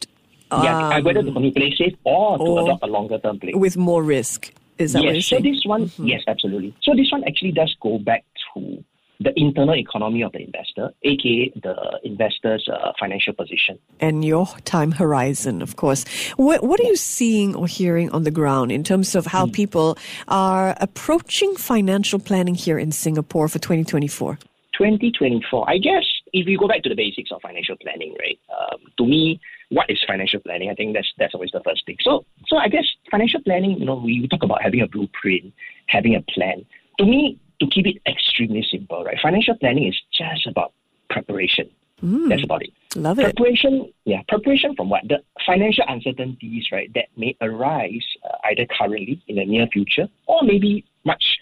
Yeah, 0.52 0.96
um, 0.96 1.04
whether 1.04 1.22
to 1.22 1.32
play 1.32 1.74
safe 1.76 1.94
or, 2.04 2.38
or 2.38 2.60
to 2.60 2.64
adopt 2.66 2.82
a 2.82 2.86
longer 2.86 3.18
term 3.18 3.38
play. 3.38 3.52
With 3.54 3.76
more 3.76 4.02
risk. 4.02 4.52
Is 4.78 4.94
that 4.94 5.02
yes, 5.02 5.26
so 5.26 5.38
this 5.40 5.62
one, 5.64 5.86
mm-hmm. 5.86 6.06
yes, 6.06 6.22
absolutely. 6.26 6.74
So 6.82 6.94
this 6.94 7.12
one 7.12 7.22
actually 7.24 7.52
does 7.52 7.76
go 7.82 7.98
back 7.98 8.24
to 8.54 8.82
the 9.20 9.38
internal 9.38 9.74
economy 9.74 10.22
of 10.22 10.32
the 10.32 10.40
investor, 10.40 10.90
aka 11.02 11.52
the 11.62 12.00
investor's 12.02 12.66
uh, 12.72 12.92
financial 12.98 13.34
position. 13.34 13.78
And 14.00 14.24
your 14.24 14.46
time 14.64 14.92
horizon, 14.92 15.60
of 15.60 15.76
course. 15.76 16.06
What, 16.36 16.64
what 16.64 16.80
are 16.80 16.84
you 16.84 16.96
seeing 16.96 17.54
or 17.54 17.66
hearing 17.66 18.10
on 18.10 18.24
the 18.24 18.30
ground 18.30 18.72
in 18.72 18.82
terms 18.82 19.14
of 19.14 19.26
how 19.26 19.44
mm. 19.44 19.52
people 19.52 19.98
are 20.28 20.74
approaching 20.80 21.54
financial 21.56 22.18
planning 22.18 22.54
here 22.54 22.78
in 22.78 22.92
Singapore 22.92 23.48
for 23.48 23.58
2024? 23.58 24.38
2024, 24.72 25.68
I 25.68 25.76
guess 25.76 26.04
if 26.32 26.46
we 26.46 26.56
go 26.56 26.66
back 26.66 26.82
to 26.84 26.88
the 26.88 26.94
basics 26.94 27.30
of 27.30 27.42
financial 27.42 27.76
planning, 27.76 28.16
right? 28.18 28.38
Um, 28.48 28.78
to 28.96 29.06
me, 29.06 29.38
what 29.70 29.88
is 29.88 29.98
financial 30.06 30.40
planning? 30.40 30.70
I 30.70 30.74
think 30.74 30.94
that's 30.94 31.12
that's 31.18 31.34
always 31.34 31.50
the 31.52 31.62
first 31.64 31.86
thing. 31.86 31.96
So 32.02 32.24
so 32.46 32.56
I 32.56 32.68
guess 32.68 32.84
financial 33.10 33.40
planning, 33.42 33.78
you 33.78 33.86
know, 33.86 33.96
we, 33.96 34.20
we 34.20 34.28
talk 34.28 34.42
about 34.42 34.62
having 34.62 34.82
a 34.82 34.88
blueprint, 34.88 35.52
having 35.86 36.14
a 36.14 36.22
plan. 36.32 36.64
To 36.98 37.04
me, 37.06 37.38
to 37.60 37.66
keep 37.66 37.86
it 37.86 37.96
extremely 38.06 38.66
simple, 38.70 39.04
right? 39.04 39.16
Financial 39.22 39.56
planning 39.56 39.86
is 39.86 40.00
just 40.12 40.46
about 40.46 40.72
preparation. 41.08 41.70
Mm, 42.02 42.28
that's 42.28 42.44
about 42.44 42.62
it. 42.62 42.70
Love 42.96 43.18
it. 43.18 43.36
Preparation, 43.36 43.92
yeah, 44.04 44.22
preparation 44.28 44.74
from 44.74 44.88
what? 44.88 45.02
The 45.06 45.18
financial 45.46 45.84
uncertainties, 45.86 46.66
right, 46.72 46.90
that 46.94 47.06
may 47.16 47.36
arise 47.40 48.04
uh, 48.24 48.36
either 48.50 48.66
currently 48.66 49.22
in 49.28 49.36
the 49.36 49.44
near 49.44 49.66
future 49.66 50.08
or 50.26 50.42
maybe 50.42 50.84
much 51.04 51.38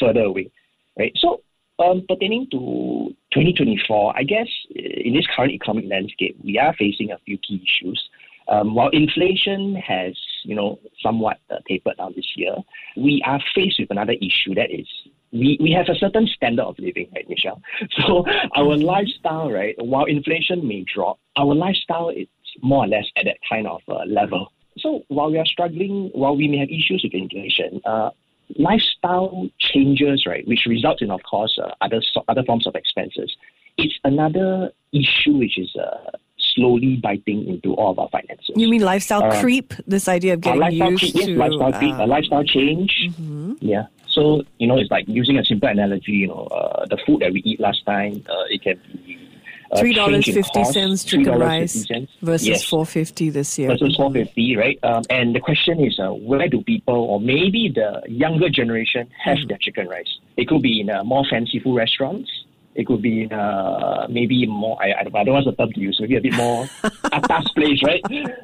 further 0.00 0.22
away, 0.22 0.50
right? 0.98 1.12
So 1.16 1.42
um, 1.78 2.04
pertaining 2.08 2.48
to 2.50 3.14
2024, 3.32 4.16
I 4.16 4.22
guess 4.22 4.48
uh, 4.70 4.82
in 5.04 5.14
this 5.14 5.26
current 5.34 5.52
economic 5.52 5.86
landscape, 5.88 6.36
we 6.42 6.58
are 6.58 6.74
facing 6.74 7.10
a 7.10 7.18
few 7.24 7.38
key 7.38 7.62
issues. 7.62 8.02
Um, 8.48 8.74
while 8.74 8.88
inflation 8.88 9.74
has, 9.76 10.18
you 10.42 10.54
know, 10.54 10.78
somewhat 11.02 11.38
uh, 11.50 11.56
tapered 11.68 11.98
down 11.98 12.14
this 12.16 12.32
year, 12.34 12.56
we 12.96 13.22
are 13.26 13.40
faced 13.54 13.78
with 13.78 13.90
another 13.90 14.14
issue 14.14 14.54
that 14.54 14.70
is 14.70 14.86
we, 15.32 15.58
we 15.60 15.70
have 15.72 15.94
a 15.94 15.98
certain 15.98 16.26
standard 16.26 16.64
of 16.64 16.78
living, 16.78 17.08
right, 17.14 17.28
Michelle? 17.28 17.60
So 18.06 18.24
our 18.56 18.76
lifestyle, 18.76 19.50
right, 19.50 19.74
while 19.78 20.06
inflation 20.06 20.66
may 20.66 20.84
drop, 20.92 21.18
our 21.36 21.54
lifestyle 21.54 22.08
is 22.08 22.28
more 22.62 22.84
or 22.84 22.88
less 22.88 23.04
at 23.16 23.26
that 23.26 23.36
kind 23.48 23.66
of 23.66 23.82
uh, 23.88 24.04
level. 24.06 24.52
So 24.78 25.02
while 25.08 25.30
we 25.30 25.38
are 25.38 25.46
struggling, 25.46 26.10
while 26.14 26.36
we 26.36 26.48
may 26.48 26.58
have 26.58 26.68
issues 26.68 27.02
with 27.04 27.12
inflation, 27.12 27.80
uh, 27.84 28.10
lifestyle 28.56 29.48
changes, 29.58 30.24
right, 30.26 30.46
which 30.46 30.66
results 30.66 31.02
in, 31.02 31.10
of 31.10 31.22
course, 31.22 31.58
uh, 31.62 31.70
other 31.80 32.00
other 32.28 32.42
forms 32.44 32.66
of 32.66 32.74
expenses, 32.74 33.36
it's 33.76 33.98
another 34.04 34.72
issue 34.92 35.36
which 35.36 35.58
is 35.58 35.74
uh, 35.76 36.10
slowly 36.54 36.96
biting 36.96 37.46
into 37.46 37.74
all 37.74 37.92
of 37.92 37.98
our 37.98 38.08
finances. 38.10 38.50
You 38.56 38.68
mean 38.68 38.82
lifestyle 38.82 39.24
uh, 39.24 39.40
creep? 39.40 39.74
This 39.86 40.08
idea 40.08 40.34
of 40.34 40.40
getting 40.40 40.72
used 40.72 41.00
creep, 41.00 41.14
to 41.14 41.30
yes, 41.30 41.38
lifestyle 41.38 41.72
creep, 41.72 41.94
a 41.94 42.02
uh, 42.02 42.06
lifestyle 42.06 42.44
change. 42.44 43.08
Mm-hmm. 43.10 43.54
Yeah. 43.60 43.86
So 44.08 44.42
you 44.58 44.66
know, 44.66 44.78
it's 44.78 44.90
like 44.90 45.04
using 45.06 45.38
a 45.38 45.44
simple 45.44 45.68
analogy. 45.68 46.12
You 46.12 46.28
know, 46.28 46.48
uh, 46.50 46.86
the 46.86 46.98
food 47.06 47.20
that 47.20 47.32
we 47.32 47.40
eat 47.40 47.60
last 47.60 47.84
time, 47.86 48.24
uh, 48.28 48.44
it 48.48 48.62
can 48.62 48.80
be 49.04 49.27
Three 49.76 49.92
dollars 49.92 50.24
fifty 50.24 50.64
cents 50.64 51.04
chicken 51.04 51.38
rice 51.38 51.86
versus 52.22 52.48
yes. 52.48 52.64
four 52.64 52.86
fifty 52.86 53.28
this 53.28 53.58
year. 53.58 53.68
Versus 53.68 53.96
four 53.96 54.10
fifty, 54.10 54.56
right? 54.56 54.78
Um, 54.82 55.02
and 55.10 55.34
the 55.34 55.40
question 55.40 55.84
is, 55.84 55.98
uh, 55.98 56.12
where 56.12 56.48
do 56.48 56.62
people, 56.62 56.94
or 56.94 57.20
maybe 57.20 57.70
the 57.74 58.02
younger 58.08 58.48
generation, 58.48 59.08
have 59.22 59.38
mm. 59.38 59.48
their 59.48 59.58
chicken 59.58 59.86
rice? 59.88 60.18
It 60.36 60.48
could 60.48 60.62
be 60.62 60.80
in 60.80 60.88
uh, 60.88 61.04
more 61.04 61.24
fanciful 61.28 61.74
restaurants. 61.74 62.30
It 62.74 62.86
could 62.86 63.02
be 63.02 63.24
in 63.24 63.32
uh, 63.32 64.06
maybe 64.08 64.46
more. 64.46 64.80
I, 64.80 65.00
I, 65.00 65.02
don't, 65.02 65.14
I 65.16 65.24
don't 65.24 65.26
know 65.26 65.32
what's 65.32 65.46
the 65.46 65.52
term 65.52 65.72
to 65.72 65.80
use. 65.80 65.98
Maybe 66.00 66.16
a 66.16 66.20
bit 66.20 66.34
more 66.34 66.66
atas 67.12 67.50
place, 67.50 67.82
right? 67.82 68.00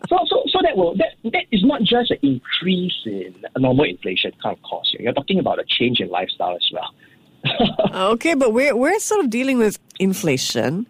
So, 0.09 0.19
so, 0.27 0.43
so 0.49 0.59
that 0.63 0.77
will 0.77 0.95
that 0.97 1.15
that 1.33 1.45
is 1.53 1.65
not 1.65 1.83
just 1.83 2.11
an 2.11 2.19
increase 2.23 3.01
in 3.07 3.35
normal 3.57 3.85
inflation 3.85 4.33
kind 4.43 4.57
of 4.57 4.63
cost. 4.63 4.93
You're 4.99 5.13
talking 5.13 5.39
about 5.39 5.59
a 5.59 5.65
change 5.65 6.01
in 6.01 6.09
lifestyle 6.09 6.57
as 6.57 6.69
well. 6.73 6.93
okay, 7.95 8.35
but 8.35 8.53
we're 8.53 8.77
we're 8.77 8.99
sort 8.99 9.25
of 9.25 9.31
dealing 9.31 9.59
with 9.59 9.79
inflation. 9.99 10.87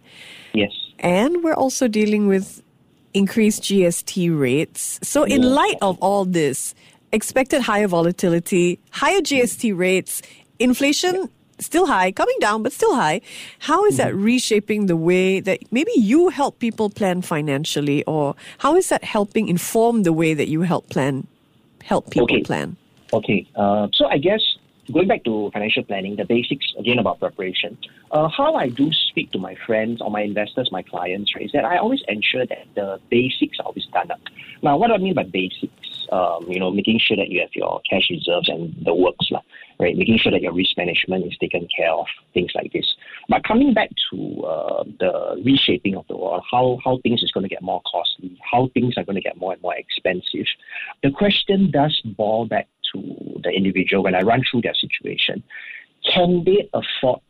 Yes. 0.53 0.71
And 0.99 1.43
we're 1.43 1.53
also 1.53 1.87
dealing 1.87 2.27
with 2.27 2.63
increased 3.13 3.63
GST 3.63 4.37
rates. 4.37 4.99
So 5.03 5.23
in 5.23 5.41
light 5.41 5.77
of 5.81 5.97
all 5.99 6.25
this, 6.25 6.73
expected 7.11 7.61
higher 7.61 7.87
volatility, 7.87 8.79
higher 8.91 9.19
GST 9.19 9.77
rates, 9.77 10.21
inflation 10.59 11.29
still 11.59 11.85
high, 11.85 12.11
coming 12.11 12.35
down 12.39 12.63
but 12.63 12.73
still 12.73 12.95
high. 12.95 13.21
How 13.59 13.85
is 13.85 13.97
that 13.97 14.11
mm-hmm. 14.11 14.23
reshaping 14.23 14.85
the 14.87 14.95
way 14.95 15.39
that 15.39 15.59
maybe 15.71 15.91
you 15.95 16.29
help 16.29 16.59
people 16.59 16.89
plan 16.89 17.21
financially 17.21 18.03
or 18.05 18.35
how 18.57 18.75
is 18.75 18.89
that 18.89 19.03
helping 19.03 19.47
inform 19.47 20.03
the 20.03 20.13
way 20.13 20.33
that 20.33 20.47
you 20.47 20.61
help 20.61 20.89
plan 20.89 21.27
help 21.83 22.11
people 22.11 22.23
okay. 22.23 22.41
plan? 22.41 22.75
Okay. 23.13 23.47
Uh, 23.55 23.87
so 23.93 24.05
I 24.07 24.17
guess 24.17 24.41
going 24.91 25.07
back 25.07 25.23
to 25.23 25.49
financial 25.51 25.83
planning, 25.83 26.15
the 26.15 26.25
basics 26.25 26.65
again 26.77 26.99
about 26.99 27.19
preparation. 27.19 27.77
Uh, 28.11 28.27
how 28.29 28.55
I 28.55 28.69
do 28.69 28.91
speak 28.91 29.31
to 29.31 29.39
my 29.39 29.55
friends 29.65 30.01
or 30.01 30.11
my 30.11 30.21
investors, 30.21 30.69
my 30.71 30.81
clients, 30.81 31.35
right, 31.35 31.45
is 31.45 31.51
that 31.53 31.65
I 31.65 31.77
always 31.77 32.01
ensure 32.07 32.45
that 32.45 32.65
the 32.75 32.99
basics 33.09 33.59
are 33.59 33.65
always 33.65 33.85
done 33.87 34.11
up. 34.11 34.19
Now, 34.61 34.77
what 34.77 34.87
do 34.87 34.93
I 34.93 34.97
mean 34.97 35.13
by 35.13 35.23
basics? 35.23 35.95
um, 36.11 36.45
you 36.47 36.59
know, 36.59 36.71
making 36.71 36.99
sure 36.99 37.17
that 37.17 37.29
you 37.29 37.41
have 37.41 37.49
your 37.53 37.81
cash 37.89 38.09
reserves 38.09 38.49
and 38.49 38.73
the 38.83 38.93
works, 38.93 39.29
right? 39.79 39.95
Making 39.95 40.17
sure 40.17 40.31
that 40.31 40.41
your 40.41 40.53
risk 40.53 40.77
management 40.77 41.25
is 41.25 41.37
taken 41.39 41.67
care 41.75 41.91
of, 41.91 42.05
things 42.33 42.51
like 42.55 42.71
this. 42.73 42.95
But 43.29 43.43
coming 43.43 43.73
back 43.73 43.89
to 44.11 44.43
uh, 44.43 44.83
the 44.99 45.41
reshaping 45.43 45.95
of 45.95 46.05
the 46.07 46.17
world, 46.17 46.43
how, 46.49 46.79
how 46.83 46.99
things 47.03 47.23
is 47.23 47.31
going 47.31 47.43
to 47.43 47.49
get 47.49 47.61
more 47.61 47.81
costly, 47.89 48.37
how 48.51 48.69
things 48.73 48.95
are 48.97 49.03
going 49.03 49.15
to 49.15 49.21
get 49.21 49.37
more 49.37 49.53
and 49.53 49.61
more 49.61 49.75
expensive, 49.75 50.47
the 51.03 51.11
question 51.11 51.71
does 51.71 51.99
boil 52.17 52.45
back 52.45 52.67
to 52.95 53.41
the 53.43 53.49
individual 53.49 54.03
when 54.03 54.15
I 54.15 54.21
run 54.21 54.43
through 54.49 54.61
their 54.61 54.73
situation. 54.73 55.43
Can 56.13 56.43
they 56.45 56.69
afford 56.73 57.21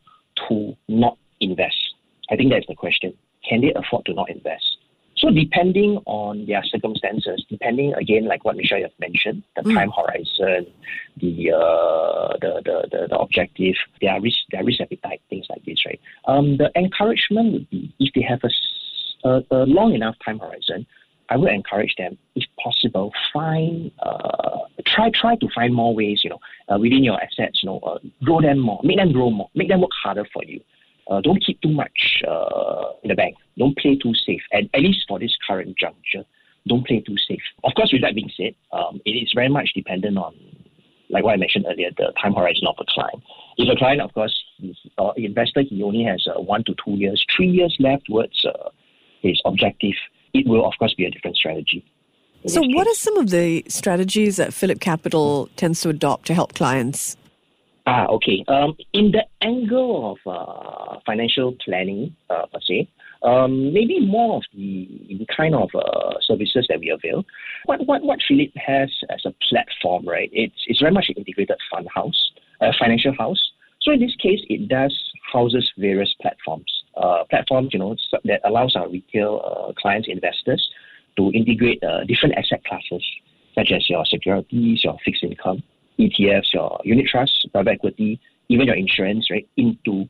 to 0.48 0.76
not 0.88 1.18
invest? 1.40 1.76
I 2.30 2.36
think 2.36 2.52
that's 2.52 2.66
the 2.66 2.74
question. 2.74 3.14
Can 3.48 3.60
they 3.60 3.72
afford 3.74 4.06
to 4.06 4.14
not 4.14 4.30
invest? 4.30 4.76
So 5.16 5.30
depending 5.30 5.98
on 6.04 6.44
their 6.46 6.62
circumstances, 6.64 7.44
depending 7.48 7.94
again, 7.94 8.26
like 8.26 8.44
what 8.44 8.56
Michelle 8.56 8.82
has 8.82 8.90
mentioned, 8.98 9.42
the 9.56 9.62
mm. 9.62 9.74
time 9.74 9.90
horizon, 9.90 10.66
the, 11.16 11.52
uh, 11.52 12.36
the, 12.42 12.60
the, 12.64 12.88
the 12.90 13.06
the 13.08 13.18
objective, 13.18 13.76
their 14.02 14.20
risk, 14.20 14.36
their 14.52 14.62
risk 14.62 14.80
appetite, 14.80 15.22
things 15.30 15.46
like 15.48 15.64
this, 15.64 15.78
right? 15.86 16.00
Um, 16.26 16.58
the 16.58 16.70
encouragement 16.76 17.52
would 17.54 17.70
be 17.70 17.94
if 17.98 18.12
they 18.14 18.20
have 18.22 18.40
a, 18.44 19.28
a, 19.28 19.42
a 19.50 19.64
long 19.64 19.94
enough 19.94 20.16
time 20.22 20.38
horizon, 20.38 20.86
I 21.30 21.36
would 21.38 21.50
encourage 21.50 21.94
them, 21.96 22.18
if 22.34 22.44
possible, 22.62 23.12
find 23.32 23.90
uh, 24.00 24.58
try 24.86 25.10
try 25.10 25.36
to 25.36 25.48
find 25.54 25.74
more 25.74 25.94
ways, 25.94 26.20
you 26.24 26.30
know, 26.30 26.40
uh, 26.68 26.78
within 26.78 27.04
your 27.04 27.20
assets, 27.22 27.60
you 27.62 27.68
know, 27.68 27.78
uh, 27.80 27.98
grow 28.24 28.40
them 28.40 28.58
more, 28.58 28.80
make 28.82 28.96
them 28.96 29.12
grow 29.12 29.30
more, 29.30 29.50
make 29.54 29.68
them 29.68 29.80
work 29.80 29.90
harder 30.02 30.26
for 30.32 30.44
you. 30.44 30.60
Uh, 31.08 31.20
don't 31.20 31.44
keep 31.44 31.60
too 31.60 31.70
much 31.70 32.22
uh, 32.28 32.86
in 33.02 33.08
the 33.08 33.14
bank. 33.14 33.36
Don't 33.58 33.76
play 33.78 33.96
too 33.96 34.12
safe. 34.14 34.42
And 34.50 34.68
at 34.74 34.80
least 34.80 35.04
for 35.08 35.18
this 35.18 35.36
current 35.46 35.76
juncture, 35.78 36.24
don't 36.66 36.84
play 36.86 37.00
too 37.00 37.16
safe. 37.28 37.42
Of 37.62 37.72
course, 37.76 37.92
with 37.92 38.02
that 38.02 38.14
being 38.14 38.30
said, 38.36 38.54
um, 38.72 39.00
it 39.04 39.12
is 39.12 39.30
very 39.34 39.48
much 39.48 39.70
dependent 39.74 40.18
on, 40.18 40.34
like 41.08 41.22
what 41.22 41.34
I 41.34 41.36
mentioned 41.36 41.66
earlier, 41.68 41.90
the 41.96 42.12
time 42.20 42.34
horizon 42.34 42.66
of 42.66 42.74
a 42.80 42.84
client. 42.88 43.22
If 43.56 43.72
a 43.72 43.78
client, 43.78 44.00
of 44.00 44.12
course, 44.14 44.36
he's 44.58 44.76
uh, 44.98 45.12
investor, 45.16 45.62
he 45.62 45.82
only 45.82 46.02
has 46.02 46.26
uh, 46.26 46.40
one 46.40 46.64
to 46.64 46.74
two 46.84 46.96
years, 46.96 47.24
three 47.34 47.48
years 47.48 47.76
left 47.78 48.06
towards 48.06 48.44
uh, 48.44 48.70
his 49.22 49.40
objective, 49.44 49.94
it 50.34 50.46
will, 50.46 50.66
of 50.66 50.74
course, 50.78 50.94
be 50.94 51.06
a 51.06 51.10
different 51.10 51.36
strategy. 51.36 51.84
So, 52.46 52.62
what 52.62 52.86
are 52.86 52.94
some 52.94 53.16
of 53.18 53.30
the 53.30 53.64
strategies 53.68 54.36
that 54.36 54.54
Phillip 54.54 54.80
Capital 54.80 55.48
tends 55.56 55.80
to 55.80 55.88
adopt 55.88 56.26
to 56.26 56.34
help 56.34 56.54
clients 56.54 57.16
Ah, 57.86 58.06
okay. 58.08 58.44
Um, 58.48 58.76
in 58.92 59.12
the 59.12 59.24
angle 59.42 60.12
of 60.12 60.18
uh, 60.26 60.98
financial 61.06 61.54
planning, 61.64 62.16
uh, 62.30 62.46
per 62.52 62.58
se, 62.60 62.88
um, 63.22 63.72
maybe 63.72 64.00
more 64.00 64.38
of 64.38 64.42
the, 64.52 64.88
the 65.08 65.26
kind 65.34 65.54
of 65.54 65.70
uh, 65.72 66.14
services 66.20 66.66
that 66.68 66.80
we 66.80 66.90
avail. 66.90 67.24
What 67.66 67.86
what 67.86 68.02
what 68.02 68.18
Phillip 68.26 68.50
has 68.56 68.90
as 69.08 69.22
a 69.24 69.32
platform, 69.48 70.06
right? 70.06 70.30
It's 70.32 70.64
it's 70.66 70.80
very 70.80 70.92
much 70.92 71.08
an 71.10 71.14
integrated 71.14 71.58
fund 71.70 71.86
house, 71.94 72.32
a 72.60 72.72
financial 72.76 73.14
house. 73.16 73.52
So 73.82 73.92
in 73.92 74.00
this 74.00 74.16
case, 74.16 74.40
it 74.48 74.68
does 74.68 74.92
houses 75.32 75.70
various 75.78 76.12
platforms, 76.20 76.66
uh, 76.96 77.22
platforms 77.30 77.70
you 77.72 77.78
know 77.78 77.94
that 78.24 78.40
allows 78.44 78.74
our 78.74 78.88
retail 78.88 79.42
uh, 79.46 79.72
clients, 79.80 80.08
investors, 80.10 80.68
to 81.16 81.30
integrate 81.32 81.82
uh, 81.82 82.04
different 82.04 82.34
asset 82.36 82.64
classes, 82.64 83.04
such 83.54 83.72
as 83.72 83.88
your 83.88 84.04
securities, 84.04 84.84
your 84.84 84.96
fixed 85.04 85.24
income 85.24 85.62
ETFs, 85.98 86.52
your 86.52 86.78
unit 86.84 87.06
trusts, 87.06 87.44
private 87.52 87.72
equity, 87.72 88.20
even 88.48 88.66
your 88.66 88.76
insurance, 88.76 89.30
right, 89.30 89.48
into 89.56 90.08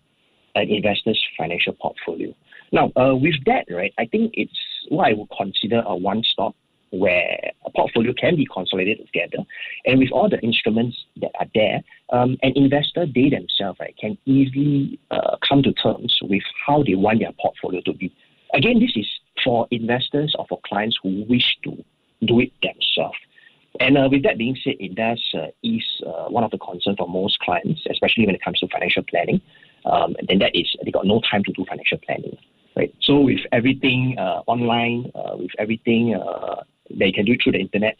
an 0.54 0.68
investor's 0.68 1.22
financial 1.38 1.72
portfolio. 1.74 2.34
Now, 2.72 2.90
uh, 2.96 3.14
with 3.14 3.34
that, 3.46 3.66
right, 3.70 3.92
I 3.98 4.06
think 4.06 4.32
it's 4.34 4.58
what 4.88 5.08
I 5.08 5.12
would 5.12 5.28
consider 5.36 5.82
a 5.86 5.94
one-stop 5.94 6.54
where 6.90 7.52
a 7.64 7.70
portfolio 7.70 8.12
can 8.14 8.36
be 8.36 8.46
consolidated 8.52 9.06
together, 9.06 9.44
and 9.84 9.98
with 9.98 10.10
all 10.12 10.28
the 10.28 10.40
instruments 10.40 10.96
that 11.20 11.32
are 11.38 11.46
there, 11.54 11.82
um, 12.10 12.36
an 12.42 12.52
investor 12.54 13.06
they 13.06 13.28
themselves 13.28 13.78
right 13.80 13.94
can 13.98 14.16
easily 14.24 14.98
uh, 15.10 15.36
come 15.46 15.62
to 15.62 15.72
terms 15.72 16.18
with 16.22 16.42
how 16.66 16.82
they 16.84 16.94
want 16.94 17.20
their 17.20 17.32
portfolio 17.40 17.80
to 17.82 17.92
be. 17.92 18.14
Again, 18.54 18.78
this 18.78 18.92
is 18.94 19.06
for 19.46 19.68
investors 19.70 20.34
or 20.38 20.44
for 20.48 20.60
clients 20.66 20.98
who 21.02 21.24
wish 21.28 21.56
to 21.62 21.70
do 22.26 22.40
it 22.40 22.50
themselves. 22.62 23.16
And 23.78 23.96
uh, 23.96 24.08
with 24.10 24.22
that 24.24 24.38
being 24.38 24.56
said, 24.62 24.74
it 24.80 24.94
does 24.94 25.22
uh, 25.34 25.48
ease 25.62 25.86
uh, 26.04 26.26
one 26.28 26.44
of 26.44 26.50
the 26.50 26.58
concerns 26.58 26.96
for 26.98 27.08
most 27.08 27.38
clients, 27.40 27.82
especially 27.90 28.26
when 28.26 28.34
it 28.34 28.42
comes 28.42 28.58
to 28.60 28.68
financial 28.68 29.04
planning. 29.04 29.40
Um, 29.84 30.16
and 30.28 30.40
that 30.40 30.52
is 30.54 30.74
they 30.84 30.90
got 30.90 31.06
no 31.06 31.20
time 31.30 31.44
to 31.44 31.52
do 31.52 31.64
financial 31.68 31.98
planning, 31.98 32.36
right? 32.74 32.92
So 33.00 33.20
with 33.20 33.40
everything 33.52 34.16
uh, 34.18 34.42
online, 34.46 35.12
uh, 35.14 35.36
with 35.36 35.52
everything 35.58 36.14
uh, 36.14 36.64
they 36.90 37.12
can 37.12 37.24
do 37.24 37.36
through 37.38 37.52
the 37.52 37.60
internet, 37.60 37.96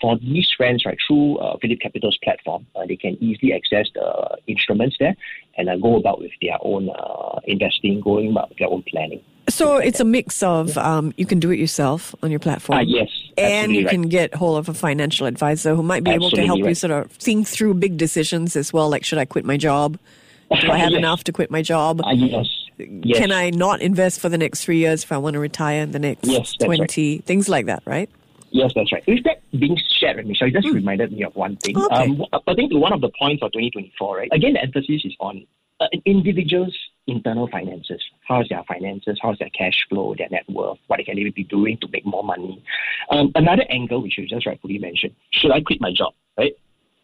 for 0.00 0.18
these 0.18 0.50
friends, 0.56 0.84
right, 0.84 0.98
through 1.06 1.38
Phillip 1.60 1.80
Capital's 1.80 2.18
platform, 2.22 2.66
they 2.86 2.96
can 2.96 3.16
easily 3.20 3.52
access 3.52 3.88
the 3.94 4.38
instruments 4.46 4.96
there 5.00 5.16
and 5.56 5.82
go 5.82 5.96
about 5.96 6.20
with 6.20 6.30
their 6.40 6.58
own 6.62 6.90
investing, 7.46 8.00
going 8.00 8.30
about 8.30 8.50
with 8.50 8.58
their 8.58 8.68
own 8.68 8.84
planning. 8.88 9.20
So 9.48 9.76
it's 9.76 10.00
a 10.00 10.04
mix 10.04 10.42
of 10.42 10.76
um, 10.78 11.12
you 11.16 11.26
can 11.26 11.38
do 11.38 11.50
it 11.50 11.58
yourself 11.58 12.14
on 12.22 12.30
your 12.30 12.40
platform. 12.40 12.78
Uh, 12.78 12.82
yes. 12.82 13.08
And 13.36 13.72
you 13.72 13.84
right. 13.84 13.90
can 13.90 14.02
get 14.02 14.34
hold 14.34 14.58
of 14.58 14.68
a 14.68 14.74
financial 14.74 15.26
advisor 15.26 15.74
who 15.74 15.82
might 15.82 16.04
be 16.04 16.12
able 16.12 16.30
to 16.30 16.46
help 16.46 16.60
right. 16.60 16.70
you 16.70 16.74
sort 16.74 16.92
of 16.92 17.10
think 17.12 17.46
through 17.46 17.74
big 17.74 17.96
decisions 17.96 18.56
as 18.56 18.72
well, 18.72 18.88
like 18.88 19.04
should 19.04 19.18
I 19.18 19.24
quit 19.24 19.44
my 19.44 19.56
job? 19.56 19.98
Do 20.50 20.70
I 20.70 20.78
have 20.78 20.92
yes. 20.92 20.98
enough 20.98 21.24
to 21.24 21.32
quit 21.32 21.50
my 21.50 21.62
job? 21.62 22.00
Uh, 22.04 22.10
yes. 22.12 22.46
yes. 22.78 23.18
Can 23.18 23.32
I 23.32 23.50
not 23.50 23.82
invest 23.82 24.20
for 24.20 24.28
the 24.28 24.38
next 24.38 24.64
three 24.64 24.78
years 24.78 25.04
if 25.04 25.12
I 25.12 25.18
want 25.18 25.34
to 25.34 25.40
retire 25.40 25.82
in 25.82 25.92
the 25.92 25.98
next 25.98 26.26
yes, 26.26 26.54
20? 26.56 27.16
Right. 27.16 27.24
Things 27.24 27.48
like 27.48 27.66
that, 27.66 27.82
right? 27.84 28.08
Yes, 28.50 28.70
that's 28.74 28.92
right. 28.92 29.04
With 29.06 29.24
that 29.24 29.42
being 29.58 29.76
shared, 29.98 30.24
Michelle, 30.26 30.46
you 30.46 30.54
just 30.54 30.68
mm. 30.68 30.74
reminded 30.74 31.10
me 31.10 31.24
of 31.24 31.34
one 31.34 31.56
thing. 31.56 31.76
Okay. 31.76 31.94
Um, 31.94 32.24
I 32.46 32.54
think 32.54 32.72
one 32.72 32.92
of 32.92 33.00
the 33.00 33.10
points 33.18 33.40
for 33.40 33.48
2024, 33.48 34.16
right? 34.16 34.28
Again, 34.32 34.52
the 34.52 34.62
emphasis 34.62 35.02
is 35.04 35.14
on 35.18 35.44
uh, 35.84 35.98
individuals' 36.04 36.76
internal 37.06 37.48
finances. 37.48 38.02
How's 38.26 38.48
their 38.48 38.62
finances? 38.66 39.18
How's 39.22 39.38
their 39.38 39.50
cash 39.50 39.86
flow, 39.88 40.14
their 40.16 40.28
net 40.30 40.44
worth? 40.48 40.78
What 40.86 40.98
they 40.98 41.04
can 41.04 41.18
even 41.18 41.32
be 41.34 41.44
doing 41.44 41.78
to 41.80 41.88
make 41.88 42.06
more 42.06 42.24
money? 42.24 42.62
Um, 43.10 43.32
another 43.34 43.64
angle, 43.70 44.02
which 44.02 44.18
you 44.18 44.26
just 44.26 44.46
rightfully 44.46 44.78
mentioned, 44.78 45.14
should 45.30 45.52
I 45.52 45.60
quit 45.60 45.80
my 45.80 45.92
job? 45.92 46.14
Right 46.38 46.54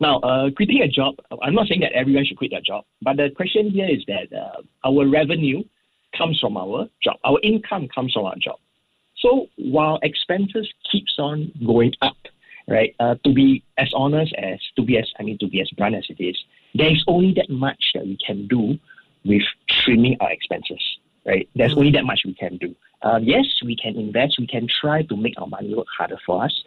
now, 0.01 0.19
uh, 0.21 0.51
quitting 0.57 0.81
a 0.83 0.89
job. 0.89 1.17
I'm 1.43 1.55
not 1.55 1.69
saying 1.69 1.81
that 1.81 1.93
everyone 1.93 2.25
should 2.25 2.39
quit 2.39 2.53
their 2.53 2.63
job, 2.63 2.85
but 3.03 3.17
the 3.17 3.29
question 3.37 3.71
here 3.71 3.89
is 3.89 4.03
that 4.09 4.35
uh, 4.37 4.63
our 4.85 5.07
revenue 5.07 5.63
comes 6.17 6.41
from 6.41 6.57
our 6.57 6.89
job. 7.03 7.17
Our 7.25 7.39
income 7.43 7.89
comes 7.95 8.15
from 8.15 8.25
our 8.25 8.37
job. 8.37 8.59
So 9.19 9.49
while 9.57 9.99
expenses 10.03 10.69
keeps 10.91 11.15
on 11.19 11.53
going 11.67 11.93
up, 12.01 12.17
right? 12.67 12.95
Uh, 12.99 13.17
to 13.25 13.35
be 13.35 13.63
as 13.77 13.91
honest 13.95 14.35
as 14.37 14.59
to 14.77 14.83
be 14.83 14.97
as 14.97 15.11
I 15.19 15.23
mean 15.23 15.39
to 15.39 15.49
be 15.49 15.61
as 15.61 15.69
blunt 15.77 15.95
as 15.95 16.07
it 16.09 16.23
is, 16.23 16.37
there 16.75 16.91
is 16.91 17.03
only 17.07 17.33
that 17.35 17.51
much 17.51 17.93
that 17.95 18.05
we 18.07 18.17
can 18.25 18.47
do 18.47 18.79
with 19.25 19.43
trimming 19.69 20.17
our 20.21 20.31
expenses, 20.31 20.83
right? 21.27 21.49
There's 21.55 21.77
only 21.77 21.91
that 21.93 22.05
much 22.05 22.23
we 22.25 22.35
can 22.35 22.57
do. 22.57 22.75
Uh, 23.03 23.19
yes, 23.23 23.47
we 23.65 23.77
can 23.77 23.97
invest, 23.97 24.39
we 24.39 24.47
can 24.47 24.69
try 24.81 25.03
to 25.03 25.17
make 25.17 25.35
our 25.41 25.47
money 25.47 25.75
work 25.75 25.87
harder 25.97 26.19
for 26.25 26.45
us. 26.45 26.65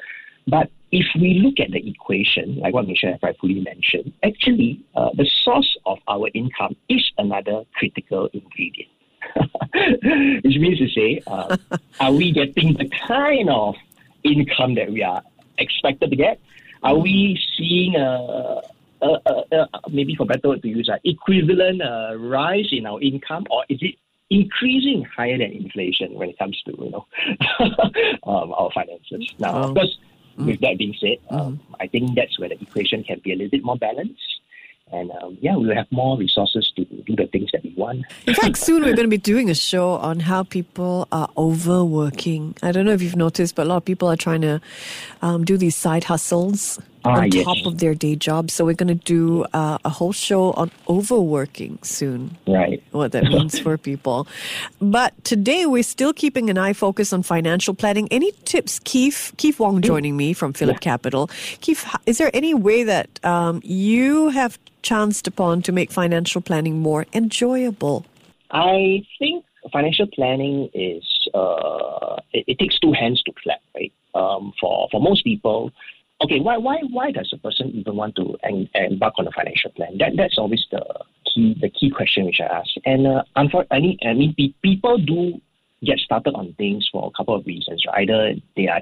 But 0.47 0.69
if 0.91 1.05
we 1.19 1.35
look 1.35 1.59
at 1.59 1.71
the 1.71 1.87
equation, 1.87 2.59
like 2.59 2.73
what 2.73 2.87
Michelle 2.87 3.17
rightfully 3.21 3.61
mentioned, 3.61 4.13
actually, 4.23 4.81
uh, 4.95 5.09
the 5.15 5.25
source 5.25 5.77
of 5.85 5.99
our 6.07 6.29
income 6.33 6.75
is 6.89 7.11
another 7.17 7.63
critical 7.75 8.29
ingredient. 8.33 8.89
Which 10.43 10.57
means 10.57 10.79
to 10.79 10.89
say, 10.89 11.21
uh, 11.27 11.55
are 11.99 12.11
we 12.11 12.31
getting 12.31 12.73
the 12.73 12.89
kind 13.07 13.49
of 13.49 13.75
income 14.23 14.75
that 14.75 14.91
we 14.91 15.01
are 15.01 15.23
expected 15.57 16.09
to 16.09 16.15
get? 16.15 16.39
Are 16.83 16.97
we 16.97 17.39
seeing 17.57 17.95
a, 17.95 18.61
uh, 19.01 19.19
uh, 19.25 19.32
uh, 19.53 19.79
maybe 19.91 20.15
for 20.15 20.25
better 20.25 20.49
word 20.49 20.61
to 20.61 20.67
use, 20.67 20.89
uh, 20.89 20.97
equivalent 21.03 21.81
uh, 21.81 22.15
rise 22.17 22.67
in 22.71 22.85
our 22.85 23.01
income, 23.01 23.45
or 23.49 23.65
is 23.69 23.79
it 23.81 23.95
increasing 24.29 25.05
higher 25.15 25.37
than 25.37 25.51
inflation 25.51 26.13
when 26.15 26.29
it 26.29 26.39
comes 26.39 26.59
to 26.65 26.71
you 26.71 26.91
know 26.91 27.05
um, 28.31 28.53
our 28.53 28.69
finances? 28.73 29.33
Now, 29.39 29.53
of 29.53 29.75
course, 29.75 29.97
mm. 30.37 30.45
with 30.45 30.59
that 30.61 30.77
being 30.77 30.95
said, 30.99 31.17
um, 31.29 31.57
mm. 31.57 31.75
I 31.79 31.87
think 31.87 32.15
that's 32.15 32.39
where 32.39 32.49
the 32.49 32.59
equation 32.61 33.03
can 33.03 33.21
be 33.23 33.31
a 33.31 33.35
little 33.35 33.51
bit 33.51 33.63
more 33.63 33.77
balanced. 33.77 34.21
And 34.91 35.09
um, 35.23 35.37
yeah, 35.41 35.55
we 35.55 35.67
will 35.67 35.75
have 35.75 35.91
more 35.91 36.17
resources 36.17 36.71
to 36.75 36.85
do 36.85 37.15
the 37.15 37.25
things 37.27 37.49
that 37.51 37.63
we 37.63 37.73
want. 37.75 38.05
In 38.27 38.35
fact, 38.35 38.57
soon 38.57 38.83
we're 38.83 38.95
going 38.95 39.07
to 39.09 39.17
be 39.17 39.17
doing 39.17 39.49
a 39.49 39.55
show 39.55 39.93
on 39.93 40.19
how 40.19 40.43
people 40.43 41.07
are 41.11 41.29
overworking. 41.35 42.55
I 42.61 42.71
don't 42.71 42.85
know 42.85 42.91
if 42.91 43.01
you've 43.01 43.15
noticed, 43.15 43.55
but 43.55 43.65
a 43.65 43.69
lot 43.69 43.77
of 43.77 43.85
people 43.85 44.07
are 44.07 44.17
trying 44.17 44.41
to 44.41 44.61
um, 45.23 45.45
do 45.45 45.57
these 45.57 45.75
side 45.75 46.03
hustles 46.03 46.79
ah, 47.05 47.21
on 47.21 47.31
yes. 47.31 47.45
top 47.45 47.65
of 47.65 47.79
their 47.79 47.95
day 47.95 48.15
job. 48.15 48.51
So 48.51 48.65
we're 48.65 48.73
going 48.73 48.87
to 48.99 49.03
do 49.03 49.45
uh, 49.53 49.77
a 49.83 49.89
whole 49.89 50.11
show 50.11 50.51
on 50.53 50.71
overworking 50.87 51.79
soon. 51.81 52.37
Right. 52.47 52.83
What 52.91 53.11
that 53.11 53.25
means 53.25 53.59
for 53.59 53.77
people. 53.77 54.27
But 54.79 55.11
today 55.23 55.65
we're 55.65 55.83
still 55.83 56.13
keeping 56.13 56.49
an 56.49 56.57
eye 56.57 56.73
focus 56.73 57.13
on 57.13 57.23
financial 57.23 57.73
planning. 57.73 58.07
Any 58.11 58.31
tips, 58.45 58.79
Keef? 58.83 59.35
Keef 59.37 59.59
Wong 59.59 59.81
joining 59.81 60.17
me 60.17 60.33
from 60.33 60.53
Phillip 60.53 60.75
Yeah. 60.75 60.91
Capital. 60.91 61.27
Keef, 61.61 61.85
is 62.05 62.17
there 62.17 62.31
any 62.33 62.53
way 62.53 62.83
that 62.83 63.23
um, 63.25 63.61
you 63.63 64.29
have 64.29 64.57
chanced 64.81 65.27
upon 65.27 65.61
to 65.63 65.71
make 65.71 65.91
financial 65.91 66.41
planning 66.41 66.79
more 66.79 67.05
enjoyable? 67.13 68.05
I 68.51 69.03
think 69.17 69.45
financial 69.71 70.07
planning 70.07 70.69
is 70.73 71.03
uh, 71.33 72.17
it, 72.33 72.45
it 72.47 72.59
takes 72.59 72.77
two 72.79 72.91
hands 72.91 73.23
to 73.23 73.31
clap, 73.41 73.61
right? 73.75 73.91
Um, 74.13 74.53
for 74.59 74.87
for 74.91 75.01
most 75.01 75.23
people, 75.23 75.71
okay, 76.23 76.39
why 76.39 76.57
why 76.57 76.77
why 76.89 77.11
does 77.11 77.31
a 77.33 77.37
person 77.37 77.69
even 77.73 77.95
want 77.95 78.15
to 78.15 78.35
en- 78.43 78.69
embark 78.73 79.13
on 79.17 79.27
a 79.27 79.31
financial 79.31 79.71
plan? 79.71 79.97
That 79.97 80.13
that's 80.17 80.37
always 80.37 80.65
the 80.71 80.83
key 81.25 81.55
the 81.59 81.69
key 81.69 81.91
question 81.91 82.25
which 82.25 82.39
I 82.39 82.45
ask. 82.45 82.69
And 82.85 83.07
uh, 83.07 83.23
unfortunately, 83.35 83.97
I 84.03 84.13
mean, 84.13 84.35
people 84.61 84.97
do 84.97 85.41
get 85.85 85.99
started 85.99 86.33
on 86.35 86.53
things 86.57 86.87
for 86.91 87.07
a 87.07 87.17
couple 87.17 87.35
of 87.35 87.45
reasons. 87.45 87.83
Either 87.93 88.33
they 88.55 88.67
are 88.67 88.81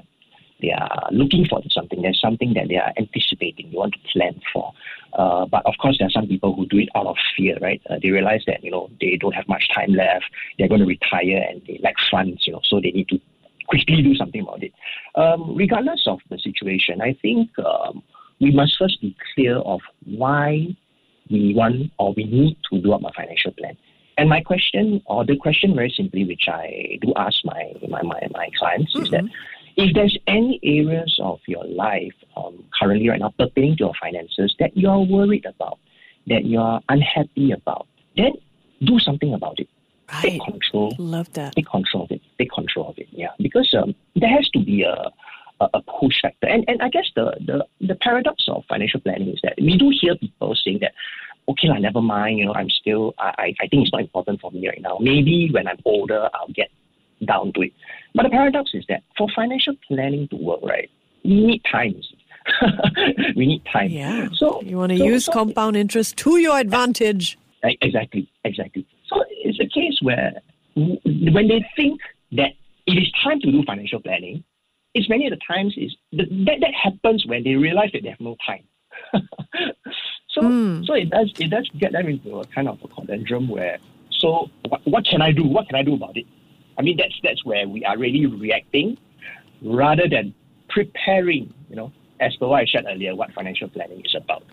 they 0.60 0.70
are 0.70 1.08
looking 1.10 1.44
for 1.44 1.60
something. 1.70 2.02
There's 2.02 2.20
something 2.20 2.54
that 2.54 2.68
they 2.68 2.76
are 2.76 2.92
anticipating. 2.96 3.70
They 3.70 3.76
want 3.76 3.94
to 3.94 3.98
plan 4.12 4.40
for. 4.52 4.72
Uh, 5.12 5.44
but 5.46 5.66
of 5.66 5.74
course, 5.82 5.96
there 5.98 6.06
are 6.06 6.10
some 6.10 6.28
people 6.28 6.54
who 6.54 6.66
do 6.66 6.78
it 6.78 6.88
out 6.94 7.06
of 7.06 7.16
fear, 7.36 7.58
right? 7.60 7.82
Uh, 7.90 7.96
they 8.00 8.10
realize 8.10 8.44
that 8.46 8.62
you 8.62 8.70
know 8.70 8.88
they 9.00 9.18
don't 9.20 9.34
have 9.34 9.48
much 9.48 9.68
time 9.74 9.92
left. 9.92 10.24
They're 10.58 10.68
going 10.68 10.80
to 10.80 10.86
retire 10.86 11.44
and 11.50 11.60
they 11.66 11.80
lack 11.82 11.96
funds, 12.10 12.46
you 12.46 12.52
know, 12.52 12.60
so 12.64 12.80
they 12.80 12.92
need 12.92 13.08
to 13.08 13.20
quickly 13.68 14.02
do 14.02 14.14
something 14.14 14.42
about 14.42 14.62
it. 14.62 14.72
Um, 15.14 15.54
regardless 15.56 16.04
of 16.06 16.20
the 16.30 16.38
situation, 16.38 17.00
I 17.00 17.16
think 17.20 17.50
um, 17.58 18.02
we 18.40 18.50
must 18.50 18.76
first 18.78 19.00
be 19.00 19.16
clear 19.34 19.56
of 19.58 19.80
why 20.04 20.76
we 21.30 21.54
want 21.54 21.90
or 21.98 22.12
we 22.16 22.24
need 22.24 22.56
to 22.70 22.80
do 22.80 22.92
up 22.92 23.02
a 23.04 23.12
financial 23.12 23.52
plan. 23.52 23.76
And 24.18 24.28
my 24.28 24.40
question, 24.40 25.02
or 25.06 25.24
the 25.24 25.36
question 25.36 25.74
very 25.74 25.90
simply, 25.90 26.24
which 26.24 26.46
I 26.48 26.98
do 27.00 27.12
ask 27.16 27.36
my, 27.44 27.72
my, 27.88 28.02
my, 28.02 28.20
my 28.30 28.50
clients, 28.58 28.94
mm-hmm. 28.94 29.04
is 29.04 29.10
that 29.10 29.24
if 29.76 29.94
there's 29.94 30.18
any 30.26 30.60
areas 30.62 31.18
of 31.22 31.40
your 31.46 31.64
life 31.64 32.12
um, 32.36 32.62
currently 32.78 33.08
right 33.08 33.20
now 33.20 33.32
pertaining 33.38 33.76
to 33.78 33.84
your 33.84 33.92
finances 34.00 34.54
that 34.58 34.76
you're 34.76 34.98
worried 34.98 35.46
about, 35.46 35.78
that 36.26 36.44
you're 36.44 36.80
unhappy 36.88 37.52
about, 37.52 37.86
then 38.16 38.32
do 38.84 38.98
something 38.98 39.32
about 39.32 39.58
it. 39.58 39.68
Right. 40.12 40.22
Take 40.22 40.42
control. 40.42 40.94
Love 40.98 41.32
that. 41.32 41.54
Take 41.54 41.68
control 41.68 42.04
of 42.04 42.10
it. 42.10 42.20
Take 42.38 42.50
control 42.52 42.88
of 42.88 42.98
it. 42.98 43.08
Yeah, 43.10 43.28
because 43.38 43.74
um, 43.74 43.94
there 44.14 44.28
has 44.28 44.48
to 44.50 44.58
be 44.58 44.82
a, 44.82 45.10
a, 45.60 45.68
a 45.74 45.82
push 45.82 46.20
factor, 46.20 46.48
and 46.48 46.64
and 46.68 46.82
I 46.82 46.88
guess 46.88 47.06
the, 47.16 47.32
the 47.46 47.66
the 47.86 47.94
paradox 47.96 48.44
of 48.48 48.64
financial 48.68 49.00
planning 49.00 49.28
is 49.28 49.40
that 49.42 49.54
we 49.58 49.78
do 49.78 49.90
hear 50.00 50.14
people 50.16 50.54
saying 50.64 50.80
that, 50.82 50.92
okay, 51.48 51.68
lah, 51.68 51.78
never 51.78 52.02
mind. 52.02 52.38
You 52.38 52.46
know, 52.46 52.54
I'm 52.54 52.68
still. 52.68 53.14
I 53.18 53.54
I 53.60 53.66
think 53.68 53.84
it's 53.84 53.92
not 53.92 54.02
important 54.02 54.40
for 54.40 54.50
me 54.50 54.68
right 54.68 54.82
now. 54.82 54.98
Maybe 55.00 55.48
when 55.50 55.66
I'm 55.66 55.78
older, 55.84 56.28
I'll 56.34 56.52
get 56.52 56.68
down 57.24 57.52
to 57.54 57.62
it. 57.62 57.72
But 58.14 58.24
the 58.24 58.30
paradox 58.30 58.72
is 58.74 58.84
that 58.88 59.02
for 59.16 59.28
financial 59.34 59.74
planning 59.88 60.28
to 60.28 60.36
work, 60.36 60.60
right, 60.62 60.90
we 61.24 61.44
need 61.46 61.62
time. 61.70 61.94
we 63.36 63.46
need 63.46 63.62
time. 63.72 63.90
Yeah. 63.90 64.28
So 64.34 64.60
you 64.62 64.76
want 64.76 64.92
to 64.92 64.98
so, 64.98 65.04
use 65.04 65.24
so, 65.24 65.32
compound 65.32 65.76
interest 65.76 66.16
to 66.18 66.38
your 66.38 66.58
advantage. 66.58 67.38
Exactly. 67.62 68.28
It's 69.52 69.60
a 69.60 69.80
case 69.80 69.98
where 70.02 70.32
when 70.74 71.48
they 71.48 71.64
think 71.76 72.00
that 72.32 72.52
it 72.86 72.92
is 72.92 73.12
time 73.22 73.40
to 73.40 73.52
do 73.52 73.62
financial 73.64 74.00
planning, 74.00 74.44
it's 74.94 75.08
many 75.08 75.26
of 75.26 75.30
the 75.30 75.40
times 75.46 75.74
is 75.76 75.94
that 76.12 76.28
that 76.60 76.74
happens 76.74 77.24
when 77.26 77.44
they 77.44 77.54
realize 77.54 77.90
that 77.92 78.02
they 78.02 78.10
have 78.10 78.20
no 78.20 78.36
time. 78.46 78.64
so 80.28 80.40
mm. 80.40 80.86
so 80.86 80.94
it 80.94 81.10
does 81.10 81.32
it 81.38 81.50
does 81.50 81.68
get 81.78 81.92
them 81.92 82.08
into 82.08 82.40
a 82.40 82.46
kind 82.46 82.68
of 82.68 82.78
a 82.82 82.88
conundrum 82.88 83.48
where 83.48 83.78
so 84.10 84.50
what, 84.68 84.80
what 84.84 85.04
can 85.06 85.22
I 85.22 85.32
do? 85.32 85.44
What 85.44 85.66
can 85.66 85.76
I 85.76 85.82
do 85.82 85.94
about 85.94 86.16
it? 86.16 86.26
I 86.78 86.82
mean 86.82 86.96
that's 86.96 87.18
that's 87.22 87.44
where 87.44 87.68
we 87.68 87.84
are 87.84 87.96
really 87.98 88.26
reacting 88.26 88.98
rather 89.62 90.08
than 90.08 90.34
preparing, 90.68 91.52
you 91.68 91.76
know, 91.76 91.92
as 92.20 92.34
per 92.36 92.46
what 92.46 92.62
I 92.62 92.64
shared 92.64 92.86
earlier, 92.88 93.14
what 93.14 93.32
financial 93.32 93.68
planning 93.68 94.02
is 94.04 94.14
about. 94.14 94.44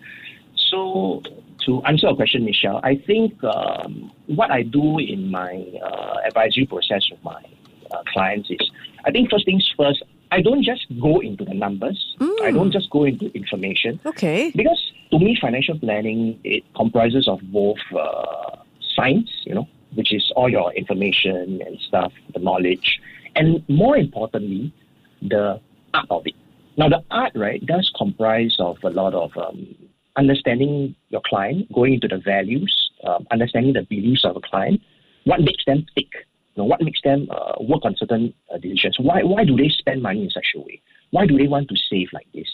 So, 0.70 1.22
to 1.66 1.82
answer 1.84 2.08
your 2.08 2.16
question, 2.16 2.44
Michelle, 2.44 2.80
I 2.82 2.96
think 2.96 3.42
um, 3.44 4.10
what 4.26 4.50
I 4.50 4.62
do 4.62 4.98
in 4.98 5.30
my 5.30 5.64
uh, 5.84 6.16
advisory 6.26 6.66
process 6.66 7.08
with 7.10 7.22
my 7.22 7.42
uh, 7.90 8.02
clients 8.12 8.50
is, 8.50 8.70
I 9.04 9.10
think 9.10 9.30
first 9.30 9.44
things 9.44 9.72
first, 9.76 10.02
I 10.32 10.40
don't 10.40 10.62
just 10.62 10.86
go 11.00 11.20
into 11.20 11.44
the 11.44 11.54
numbers. 11.54 12.16
Mm. 12.20 12.42
I 12.42 12.50
don't 12.52 12.70
just 12.70 12.88
go 12.90 13.04
into 13.04 13.32
information. 13.34 14.00
Okay. 14.06 14.52
Because 14.54 14.80
to 15.10 15.18
me, 15.18 15.36
financial 15.40 15.78
planning 15.78 16.38
it 16.44 16.62
comprises 16.74 17.26
of 17.26 17.40
both 17.50 17.78
uh, 17.96 18.56
science, 18.94 19.30
you 19.44 19.54
know, 19.54 19.68
which 19.94 20.12
is 20.12 20.30
all 20.36 20.48
your 20.48 20.72
information 20.74 21.60
and 21.66 21.80
stuff, 21.80 22.12
the 22.32 22.38
knowledge, 22.38 23.00
and 23.34 23.68
more 23.68 23.96
importantly, 23.96 24.72
the 25.20 25.60
art 25.94 26.06
of 26.10 26.26
it. 26.26 26.34
Now, 26.76 26.88
the 26.88 27.02
art, 27.10 27.32
right, 27.34 27.64
does 27.66 27.90
comprise 27.96 28.56
of 28.60 28.78
a 28.84 28.90
lot 28.90 29.14
of 29.14 29.36
um, 29.36 29.74
understanding 30.16 30.94
your 31.08 31.22
client, 31.24 31.72
going 31.72 31.94
into 31.94 32.08
the 32.08 32.18
values, 32.18 32.90
um, 33.06 33.26
understanding 33.30 33.72
the 33.72 33.82
beliefs 33.82 34.24
of 34.24 34.36
a 34.36 34.40
client, 34.40 34.80
what 35.24 35.40
makes 35.40 35.64
them 35.66 35.86
tick, 35.94 36.08
you 36.54 36.62
know, 36.62 36.64
what 36.64 36.82
makes 36.82 37.00
them 37.02 37.28
uh, 37.30 37.54
work 37.60 37.84
on 37.84 37.94
certain 37.96 38.34
uh, 38.52 38.58
decisions. 38.58 38.96
Why, 39.00 39.22
why 39.22 39.44
do 39.44 39.56
they 39.56 39.68
spend 39.68 40.02
money 40.02 40.24
in 40.24 40.30
such 40.30 40.46
a 40.56 40.60
way? 40.60 40.80
Why 41.10 41.26
do 41.26 41.36
they 41.36 41.48
want 41.48 41.68
to 41.68 41.76
save 41.88 42.08
like 42.12 42.26
this? 42.34 42.48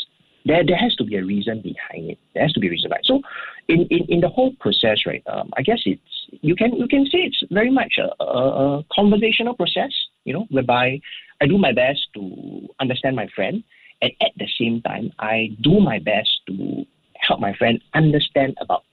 There, 0.44 0.64
there 0.64 0.76
has 0.76 0.94
to 0.96 1.04
be 1.04 1.16
a 1.16 1.24
reason 1.24 1.60
behind 1.60 2.10
it. 2.10 2.18
There 2.34 2.42
has 2.42 2.52
to 2.52 2.60
be 2.60 2.68
a 2.68 2.70
reason, 2.70 2.90
right? 2.90 3.04
So, 3.04 3.20
in, 3.68 3.86
in, 3.90 4.06
in 4.08 4.20
the 4.20 4.28
whole 4.28 4.52
process, 4.60 4.98
right, 5.04 5.22
um, 5.26 5.50
I 5.56 5.62
guess 5.62 5.80
it's 5.84 6.00
you 6.40 6.54
can 6.54 6.74
you 6.76 6.86
can 6.86 7.04
say 7.06 7.18
it's 7.18 7.42
very 7.50 7.70
much 7.70 7.98
a, 7.98 8.22
a, 8.22 8.78
a 8.78 8.84
conversational 8.92 9.54
process, 9.54 9.90
you 10.24 10.32
know, 10.32 10.46
whereby 10.50 11.00
I 11.40 11.46
do 11.46 11.58
my 11.58 11.72
best 11.72 12.00
to 12.14 12.68
understand 12.78 13.16
my 13.16 13.26
friend, 13.34 13.64
and 14.02 14.12
at 14.20 14.30
the 14.36 14.48
same 14.58 14.82
time, 14.82 15.10
I 15.18 15.50
do 15.62 15.80
my 15.80 15.98
best 15.98 16.30
to 16.46 16.86
help 17.26 17.40
my 17.40 17.54
friend 17.54 17.82
understand 17.94 18.56
about 18.60 18.84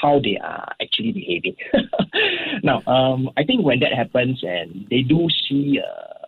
how 0.00 0.20
they 0.20 0.38
are 0.42 0.74
actually 0.80 1.12
behaving. 1.12 1.56
now, 2.62 2.82
um, 2.86 3.30
I 3.36 3.44
think 3.44 3.64
when 3.64 3.80
that 3.80 3.92
happens 3.92 4.42
and 4.42 4.86
they 4.90 5.02
do 5.02 5.28
see, 5.48 5.80
uh, 5.80 6.26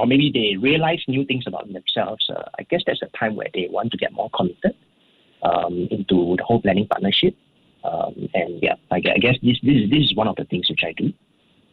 or 0.00 0.06
maybe 0.06 0.30
they 0.32 0.56
realize 0.56 1.02
new 1.08 1.24
things 1.24 1.44
about 1.46 1.72
themselves, 1.72 2.28
uh, 2.28 2.42
I 2.58 2.62
guess 2.64 2.82
that's 2.86 3.00
the 3.00 3.08
time 3.18 3.34
where 3.34 3.48
they 3.52 3.68
want 3.70 3.92
to 3.92 3.98
get 3.98 4.12
more 4.12 4.30
committed 4.34 4.74
um, 5.42 5.88
into 5.90 6.36
the 6.36 6.44
whole 6.44 6.60
planning 6.60 6.86
partnership. 6.86 7.34
Um, 7.84 8.28
and 8.34 8.62
yeah, 8.62 8.74
I 8.90 9.00
guess 9.00 9.36
this, 9.42 9.58
this, 9.62 9.88
this 9.90 10.02
is 10.04 10.14
one 10.14 10.28
of 10.28 10.36
the 10.36 10.44
things 10.44 10.68
which 10.68 10.82
I 10.84 10.92
do 10.92 11.12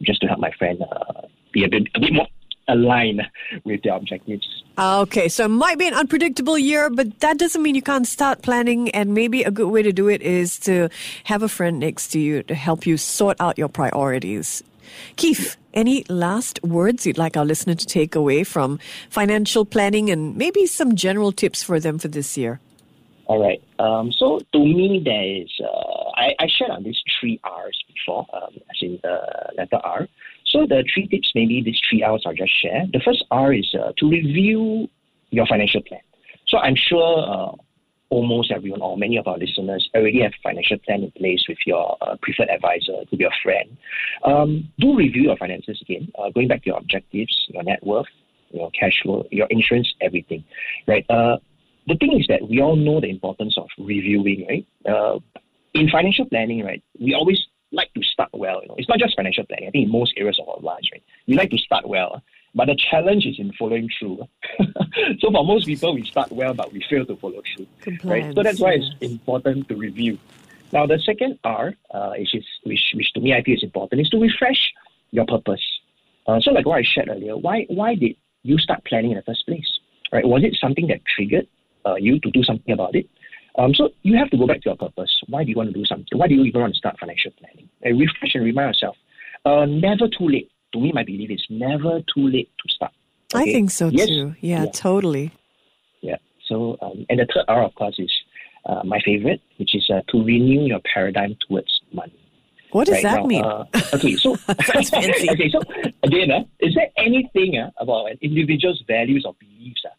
just 0.03 0.21
to 0.21 0.27
help 0.27 0.39
my 0.39 0.51
friend 0.57 0.81
uh, 0.81 1.21
be 1.51 1.63
a 1.63 1.69
bit, 1.69 1.87
a 1.95 1.99
bit 1.99 2.13
more 2.13 2.27
align 2.67 3.21
with 3.63 3.84
their 3.84 3.93
objectives. 3.93 4.63
Okay, 4.78 5.30
so 5.30 5.45
it 5.45 5.49
might 5.49 5.80
be 5.80 5.88
an 5.88 5.93
unpredictable 5.93 6.58
year, 6.58 6.89
but 6.89 7.19
that 7.21 7.38
doesn't 7.38 7.62
mean 7.62 7.75
you 7.75 7.82
can't 7.82 8.08
start 8.08 8.41
planning. 8.41 8.89
And 8.91 9.13
maybe 9.13 9.43
a 9.43 9.51
good 9.51 9.69
way 9.69 9.82
to 9.84 9.93
do 9.93 10.10
it 10.10 10.21
is 10.21 10.60
to 10.60 10.89
have 11.25 11.43
a 11.43 11.47
friend 11.47 11.80
next 11.80 12.10
to 12.10 12.19
you 12.19 12.43
to 12.43 12.56
help 12.56 12.86
you 12.86 12.97
sort 12.97 13.39
out 13.39 13.58
your 13.58 13.69
priorities. 13.69 14.63
Keef, 15.15 15.58
any 15.73 16.04
last 16.10 16.62
words 16.63 17.06
you'd 17.06 17.17
like 17.17 17.38
our 17.38 17.45
listener 17.45 17.75
to 17.75 17.86
take 17.86 18.15
away 18.15 18.43
from 18.43 18.80
financial 19.10 19.65
planning 19.65 20.10
and 20.10 20.36
maybe 20.36 20.65
some 20.65 20.95
general 20.95 21.32
tips 21.32 21.63
for 21.63 21.80
them 21.80 21.97
for 21.97 22.08
this 22.08 22.38
year? 22.38 22.60
All 23.28 23.41
right. 23.41 23.62
Um, 23.80 24.12
so 24.12 24.39
to 24.54 24.60
me, 24.60 25.01
there 25.04 25.41
is, 25.41 25.49
uh, 25.60 26.10
I, 26.15 26.36
I 26.39 26.47
shared 26.47 26.71
on 26.71 26.84
these 26.84 27.01
three 27.19 27.39
R's 27.43 27.84
before, 27.88 28.25
um, 28.34 28.54
as 28.69 28.78
in 28.82 28.99
the 29.01 29.19
letter 29.58 29.78
R. 29.84 30.08
So 30.55 30.65
the 30.65 30.85
three 30.93 31.07
tips, 31.07 31.31
maybe 31.35 31.61
these 31.61 31.81
three 31.89 32.01
R's 32.01 32.23
I'll 32.25 32.33
just 32.33 32.53
share. 32.61 32.85
The 32.93 33.01
first 33.03 33.25
R 33.29 33.51
is 33.51 33.75
uh, 33.77 33.91
to 33.97 34.09
review 34.09 34.87
your 35.31 35.45
financial 35.47 35.81
plan. 35.81 35.99
So 36.47 36.59
I'm 36.59 36.75
sure 36.75 37.17
uh, 37.27 37.51
almost 38.09 38.51
everyone 38.51 38.81
or 38.81 38.97
many 38.97 39.17
of 39.17 39.27
our 39.27 39.37
listeners 39.37 39.89
already 39.93 40.21
have 40.21 40.31
a 40.31 40.41
financial 40.41 40.77
plan 40.77 41.03
in 41.03 41.11
place 41.11 41.43
with 41.49 41.57
your 41.65 41.97
uh, 41.99 42.15
preferred 42.21 42.47
advisor, 42.47 43.03
could 43.09 43.19
be 43.19 43.25
a 43.25 43.37
friend. 43.43 43.75
Um, 44.23 44.71
do 44.79 44.95
review 44.95 45.23
your 45.23 45.35
finances 45.35 45.77
again, 45.81 46.09
uh, 46.17 46.29
going 46.29 46.47
back 46.47 46.63
to 46.63 46.67
your 46.67 46.77
objectives, 46.77 47.35
your 47.49 47.63
net 47.63 47.85
worth, 47.85 48.05
your 48.51 48.71
cash 48.71 49.01
flow, 49.03 49.25
your 49.31 49.47
insurance, 49.49 49.93
everything, 49.99 50.45
right? 50.87 51.05
Uh, 51.09 51.35
the 51.87 51.97
thing 51.97 52.17
is 52.17 52.27
that 52.29 52.47
we 52.47 52.61
all 52.61 52.77
know 52.77 53.01
the 53.01 53.09
importance 53.09 53.57
of 53.57 53.67
reviewing, 53.77 54.45
right? 54.47 54.65
Uh, 54.89 55.19
in 55.73 55.89
financial 55.89 56.25
planning, 56.27 56.63
right, 56.63 56.81
we 56.97 57.13
always 57.13 57.45
like 57.75 57.93
to 57.93 58.03
start 58.03 58.29
well. 58.33 58.61
You 58.61 58.69
know, 58.69 58.75
it's 58.77 58.89
not 58.89 58.99
just 58.99 59.15
financial 59.15 59.45
planning. 59.45 59.67
I 59.67 59.71
think 59.71 59.85
in 59.85 59.91
most 59.91 60.13
areas 60.17 60.39
of 60.39 60.47
our 60.49 60.59
lives, 60.59 60.89
right, 60.91 61.03
we 61.27 61.35
like 61.35 61.51
to 61.51 61.57
start 61.57 61.88
well. 61.88 62.21
But 62.55 62.67
the 62.67 62.77
challenge 62.89 63.25
is 63.25 63.35
in 63.38 63.51
following 63.59 63.89
through. 63.99 64.19
so 65.19 65.29
for 65.29 65.45
most 65.45 65.65
people, 65.65 65.93
we 65.93 66.05
start 66.05 66.31
well, 66.31 66.53
but 66.53 66.71
we 66.71 66.81
fail 66.89 67.05
to 67.05 67.15
follow 67.17 67.41
through. 67.53 67.67
Right. 68.03 68.33
So 68.33 68.43
that's 68.43 68.61
why 68.61 68.75
yes. 68.75 68.85
it's 69.01 69.11
important 69.11 69.67
to 69.67 69.75
review. 69.75 70.17
Now 70.71 70.85
the 70.85 70.99
second 70.99 71.38
R, 71.43 71.73
uh, 71.93 72.13
which 72.17 72.33
is 72.33 72.45
which, 72.63 72.93
which 72.95 73.11
to 73.13 73.19
me 73.19 73.33
I 73.33 73.43
feel 73.43 73.55
is 73.55 73.63
important, 73.63 74.01
is 74.01 74.09
to 74.09 74.19
refresh 74.19 74.71
your 75.11 75.25
purpose. 75.25 75.61
Uh, 76.27 76.39
so 76.39 76.51
like 76.51 76.65
what 76.65 76.79
I 76.79 76.83
shared 76.83 77.09
earlier, 77.09 77.38
why 77.38 77.65
why 77.69 77.95
did 77.95 78.15
you 78.43 78.57
start 78.57 78.83
planning 78.85 79.11
in 79.11 79.17
the 79.17 79.23
first 79.23 79.45
place? 79.45 79.79
Right? 80.11 80.25
Was 80.25 80.43
it 80.43 80.55
something 80.59 80.88
that 80.88 81.01
triggered 81.05 81.47
uh, 81.85 81.95
you 81.95 82.19
to 82.19 82.31
do 82.31 82.43
something 82.43 82.73
about 82.73 82.95
it? 82.95 83.07
Um, 83.57 83.73
so 83.73 83.89
you 84.03 84.17
have 84.17 84.29
to 84.31 84.37
go 84.37 84.47
back 84.47 84.61
to 84.61 84.69
your 84.69 84.75
purpose. 84.75 85.11
Why 85.27 85.43
do 85.43 85.49
you 85.49 85.55
want 85.55 85.69
to 85.69 85.73
do 85.73 85.85
something? 85.85 86.17
Why 86.17 86.27
do 86.27 86.35
you 86.35 86.43
even 86.43 86.61
want 86.61 86.73
to 86.73 86.77
start 86.77 86.97
financial 86.99 87.31
planning? 87.39 87.69
And 87.83 87.99
refresh 87.99 88.35
and 88.35 88.43
remind 88.43 88.75
yourself. 88.75 88.97
Uh, 89.45 89.65
never 89.65 90.07
too 90.07 90.27
late. 90.27 90.51
To 90.73 90.79
me, 90.79 90.91
my 90.93 91.03
belief 91.03 91.31
is 91.31 91.45
never 91.49 92.01
too 92.13 92.27
late 92.27 92.49
to 92.65 92.73
start. 92.73 92.91
Okay? 93.33 93.43
I 93.43 93.53
think 93.53 93.71
so 93.71 93.87
yes. 93.87 94.07
too. 94.07 94.35
Yeah, 94.41 94.63
yeah, 94.63 94.71
totally. 94.71 95.31
Yeah. 96.01 96.17
So, 96.47 96.77
um, 96.81 97.05
and 97.09 97.19
the 97.19 97.27
third 97.33 97.45
R, 97.47 97.63
of 97.63 97.73
course, 97.75 97.95
is 97.97 98.11
uh, 98.65 98.81
my 98.83 98.99
favorite, 99.05 99.41
which 99.57 99.73
is 99.73 99.89
uh, 99.89 100.01
to 100.09 100.23
renew 100.23 100.65
your 100.65 100.81
paradigm 100.93 101.37
towards 101.47 101.81
money. 101.93 102.13
What 102.71 102.87
does 102.87 102.95
right 102.95 103.03
that 103.03 103.21
now, 103.21 103.25
mean? 103.25 103.45
Uh, 103.45 103.63
okay, 103.93 104.15
so 104.17 104.33
okay, 104.49 105.49
so 105.49 105.61
again, 106.03 106.31
uh, 106.31 106.43
is 106.59 106.75
there 106.75 106.89
anything 106.97 107.57
uh, 107.57 107.71
about 107.79 108.11
an 108.11 108.17
individual's 108.21 108.83
values 108.85 109.23
or 109.25 109.33
beliefs 109.39 109.81
uh, 109.85 109.94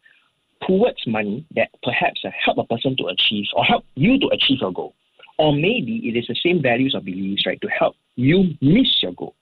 towards 0.66 1.06
money 1.06 1.46
that 1.54 1.68
perhaps 1.82 2.20
uh, 2.24 2.30
help 2.44 2.58
a 2.58 2.64
person 2.64 2.96
to 2.96 3.06
achieve 3.06 3.46
or 3.54 3.64
help 3.64 3.84
you 3.94 4.18
to 4.18 4.28
achieve 4.28 4.58
your 4.60 4.72
goal. 4.72 4.94
Or 5.38 5.52
maybe 5.52 6.00
it 6.04 6.16
is 6.16 6.26
the 6.28 6.34
same 6.42 6.62
values 6.62 6.94
or 6.94 7.00
beliefs, 7.00 7.44
right, 7.46 7.60
to 7.60 7.68
help 7.68 7.94
you 8.16 8.54
miss 8.60 9.02
your 9.02 9.12
goal. 9.12 9.34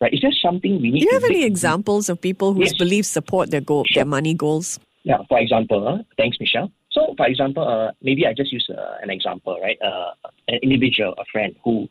Right? 0.00 0.12
Is 0.12 0.20
there 0.20 0.32
something 0.42 0.82
we 0.82 0.90
need 0.90 1.00
to 1.00 1.06
Do 1.06 1.14
you 1.14 1.20
have 1.20 1.30
any 1.30 1.44
examples 1.44 2.08
of 2.08 2.20
people 2.20 2.52
whose 2.52 2.72
Yes. 2.72 2.78
beliefs 2.78 3.08
support 3.08 3.50
their 3.50 3.60
goal, 3.62 3.84
Sure. 3.86 4.00
their 4.00 4.04
money 4.06 4.34
goals? 4.34 4.78
Yeah, 5.04 5.18
for 5.28 5.38
example, 5.38 5.86
uh, 5.86 5.98
thanks, 6.18 6.36
Michelle. 6.40 6.70
So, 6.90 7.14
for 7.16 7.26
example, 7.26 7.62
uh, 7.66 7.92
maybe 8.02 8.26
I 8.26 8.34
just 8.34 8.52
use 8.52 8.68
uh, 8.68 8.96
an 9.02 9.10
example, 9.10 9.56
right? 9.62 9.78
Uh, 9.80 10.10
an 10.48 10.58
individual, 10.62 11.14
a 11.16 11.24
friend 11.32 11.54
who 11.62 11.88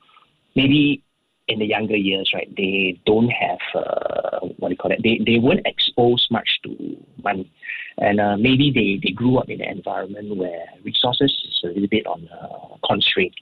maybe 0.56 1.02
in 1.48 1.60
the 1.60 1.66
younger 1.66 1.96
years, 1.96 2.32
right, 2.34 2.52
they 2.56 3.00
don't 3.06 3.30
have, 3.30 3.60
uh, 3.76 4.40
what 4.58 4.70
do 4.70 4.74
you 4.74 4.78
call 4.78 4.92
it? 4.92 5.02
They, 5.04 5.22
they 5.26 5.40
weren't 5.40 5.66
exposed 5.66 6.28
much 6.32 6.60
to 6.64 6.98
money. 7.24 7.52
And 7.98 8.20
uh, 8.20 8.38
maybe 8.38 8.72
they, 8.72 9.00
they 9.08 9.14
grew 9.14 9.38
up 9.38 9.50
in 9.50 9.62
an 9.62 9.70
environment 9.70 10.36
where 10.36 10.66
resources 10.84 11.32
is 11.48 11.62
a 11.64 11.68
little 11.68 11.88
bit 11.88 12.08
on 12.08 12.28
uh, 12.42 12.76
constraint. 12.88 13.34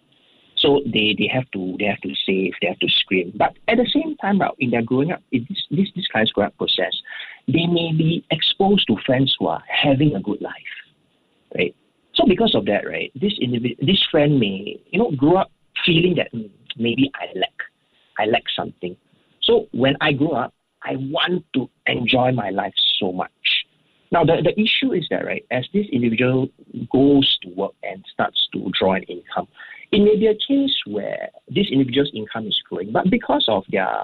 So 0.58 0.82
they, 0.86 1.16
they 1.18 1.28
have 1.28 1.50
to 1.52 1.76
they 1.78 1.86
have 1.86 2.00
to 2.02 2.14
save, 2.26 2.54
they 2.62 2.68
have 2.68 2.80
to 2.80 2.88
scream. 2.88 3.34
But 3.36 3.54
at 3.68 3.78
the 3.78 3.90
same 3.94 4.16
time, 4.18 4.40
right, 4.40 4.52
in 4.60 4.72
their 4.72 4.82
growing 4.82 5.12
up, 5.12 5.22
in 5.34 5.46
this 5.50 5.62
this 5.70 5.90
this 5.94 6.08
kind 6.08 6.26
of 6.26 6.34
growing 6.34 6.48
up 6.48 6.58
process, 6.58 6.94
they 7.48 7.68
may 7.68 7.92
be 7.92 8.26
exposed 8.32 8.88
to 8.88 8.96
friends 9.06 9.36
who 9.38 9.48
are 9.48 9.62
having 9.68 10.16
a 10.16 10.22
good 10.22 10.42
life, 10.42 10.54
right? 11.54 11.76
So 12.14 12.26
because 12.26 12.56
of 12.56 12.66
that, 12.68 12.88
right, 12.88 13.12
this 13.14 13.34
individual, 13.42 13.76
this 13.86 14.02
friend 14.10 14.40
may 14.40 14.80
you 14.90 15.00
know 15.00 15.12
grow 15.12 15.36
up 15.36 15.52
feeling 15.86 16.16
that 16.16 16.30
"Hmm, 16.32 16.48
maybe 16.78 17.12
I 17.16 17.26
lack, 17.38 17.53
I 18.18 18.26
lack 18.26 18.44
something. 18.56 18.96
So 19.42 19.68
when 19.72 19.96
I 20.02 20.14
grow 20.14 20.32
up, 20.32 20.54
I 20.84 20.96
want 20.98 21.46
to 21.54 21.70
enjoy 21.88 22.32
my 22.32 22.50
life 22.50 22.74
so 23.00 23.12
much. 23.12 23.32
Now 24.12 24.24
the, 24.24 24.42
the 24.44 24.60
issue 24.60 24.94
is 24.94 25.08
that 25.10 25.26
right, 25.26 25.46
as 25.50 25.66
this 25.74 25.88
individual 25.92 26.50
goes 26.92 27.38
to 27.42 27.50
work 27.50 27.74
and 27.84 28.04
starts 28.14 28.48
to 28.54 28.70
draw 28.78 28.94
an 28.94 29.04
income, 29.04 29.48
it 29.92 30.00
may 30.00 30.16
be 30.16 30.28
a 30.28 30.36
case 30.36 30.76
where 30.86 31.30
this 31.48 31.68
individual's 31.72 32.12
income 32.14 32.48
is 32.48 32.60
growing, 32.70 32.92
but 32.92 33.10
because 33.10 33.46
of 33.48 33.64
their 33.72 34.04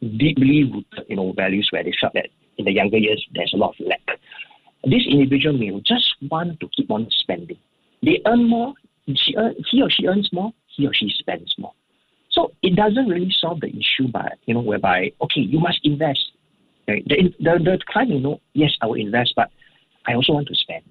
deeply 0.00 0.64
rooted, 0.64 1.06
you 1.08 1.16
know, 1.16 1.32
values 1.32 1.68
where 1.72 1.82
they 1.82 1.92
felt 2.00 2.12
that 2.14 2.28
in 2.58 2.64
the 2.64 2.72
younger 2.72 2.98
years 2.98 3.24
there's 3.34 3.52
a 3.54 3.56
lot 3.56 3.74
of 3.78 3.86
lack. 3.86 4.18
This 4.84 5.06
individual 5.08 5.56
may 5.56 5.70
just 5.84 6.14
want 6.30 6.58
to 6.60 6.68
keep 6.76 6.90
on 6.90 7.08
spending. 7.10 7.58
They 8.02 8.20
earn 8.26 8.48
more, 8.48 8.74
she 9.14 9.34
earn, 9.36 9.54
he 9.70 9.82
or 9.82 9.90
she 9.90 10.06
earns 10.06 10.28
more, 10.32 10.52
he 10.66 10.86
or 10.86 10.94
she 10.94 11.12
spends 11.18 11.54
more. 11.58 11.72
So 12.32 12.52
it 12.62 12.76
doesn't 12.76 13.08
really 13.08 13.34
solve 13.40 13.60
the 13.60 13.68
issue 13.68 14.08
by, 14.08 14.28
you 14.46 14.54
know, 14.54 14.60
whereby, 14.60 15.12
okay, 15.20 15.40
you 15.40 15.60
must 15.60 15.80
invest. 15.84 16.32
Right? 16.88 17.06
The, 17.06 17.34
the, 17.38 17.58
the 17.58 17.78
client 17.86 18.10
may 18.10 18.20
know, 18.20 18.40
yes, 18.54 18.72
I 18.80 18.86
will 18.86 19.00
invest, 19.00 19.34
but 19.36 19.50
I 20.06 20.14
also 20.14 20.32
want 20.32 20.48
to 20.48 20.54
spend. 20.54 20.82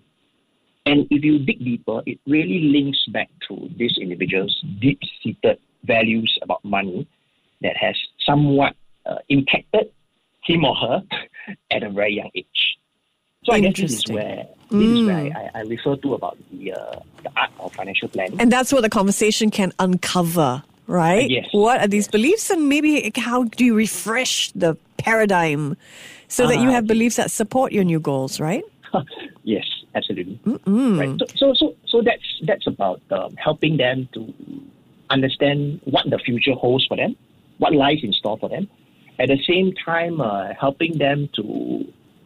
And 0.86 1.08
if 1.10 1.24
you 1.24 1.40
dig 1.40 1.60
deeper, 1.60 2.02
it 2.06 2.20
really 2.26 2.60
links 2.72 3.06
back 3.08 3.30
to 3.48 3.70
this 3.78 3.98
individual's 4.00 4.64
deep 4.80 5.00
seated 5.22 5.60
values 5.84 6.38
about 6.42 6.64
money 6.64 7.08
that 7.62 7.78
has 7.78 7.96
somewhat 8.26 8.76
uh, 9.06 9.18
impacted 9.30 9.92
him 10.44 10.66
or 10.66 10.76
her 10.76 11.04
at 11.72 11.84
a 11.84 11.90
very 11.90 12.16
young 12.16 12.32
age. 12.36 12.78
So 13.44 13.54
I 13.54 13.60
guess 13.60 13.80
this 13.80 13.94
is 13.94 14.08
where 14.08 14.48
this 14.70 14.88
is 14.88 15.06
where 15.08 15.32
I, 15.36 15.50
I 15.56 15.62
refer 15.62 15.96
to 15.96 16.14
about 16.14 16.38
the 16.52 16.74
uh, 16.74 17.00
the 17.24 17.32
art 17.36 17.50
of 17.60 17.74
financial 17.74 18.08
planning. 18.08 18.40
And 18.40 18.52
that's 18.52 18.72
what 18.72 18.82
the 18.82 18.90
conversation 18.90 19.50
can 19.50 19.74
uncover, 19.80 20.64
right? 20.92 21.30
Yes. 21.30 21.48
What 21.52 21.82
are 21.82 21.88
these 21.88 22.08
beliefs 22.08 22.50
and 22.50 22.68
maybe 22.68 23.12
how 23.16 23.46
do 23.46 23.64
you 23.66 23.74
refresh 23.74 24.52
the 24.52 24.76
paradigm 24.98 25.78
so 26.28 26.48
that 26.48 26.60
you 26.60 26.70
Ah, 26.70 26.74
have 26.74 26.88
beliefs 26.88 27.16
that 27.16 27.32
support 27.32 27.72
your 27.72 27.84
new 27.84 28.00
goals, 28.00 28.40
right? 28.40 28.64
yes, 29.44 29.66
absolutely. 29.96 30.40
Right. 30.66 31.20
So, 31.20 31.26
so, 31.36 31.54
so, 31.54 31.76
so 31.88 32.02
that's 32.02 32.24
that's 32.44 32.68
about 32.68 33.02
um, 33.12 33.36
helping 33.38 33.78
them 33.78 34.08
to 34.14 34.34
understand 35.10 35.80
what 35.86 36.10
the 36.10 36.20
future 36.20 36.54
holds 36.54 36.86
for 36.86 36.98
them, 36.98 37.16
what 37.58 37.74
lies 37.74 38.00
in 38.04 38.14
store 38.14 38.38
for 38.38 38.50
them. 38.50 38.70
At 39.20 39.28
the 39.30 39.40
same 39.48 39.74
time, 39.74 40.20
uh, 40.20 40.54
helping 40.60 40.98
them 40.98 41.30
to, 41.36 41.44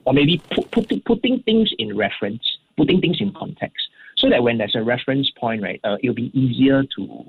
or 0.06 0.14
maybe 0.14 0.42
put, 0.52 0.72
putting 0.72 1.02
putting 1.02 1.42
things 1.44 1.72
in 1.78 1.96
reference, 1.98 2.44
putting 2.78 3.02
things 3.02 3.18
in 3.20 3.32
context, 3.34 3.88
so 4.18 4.30
that 4.30 4.42
when 4.44 4.58
there's 4.58 4.76
a 4.76 4.84
reference 4.84 5.30
point, 5.32 5.62
right, 5.62 5.80
uh, 5.84 5.98
it'll 6.02 6.16
be 6.16 6.32
easier 6.38 6.84
to 6.96 7.26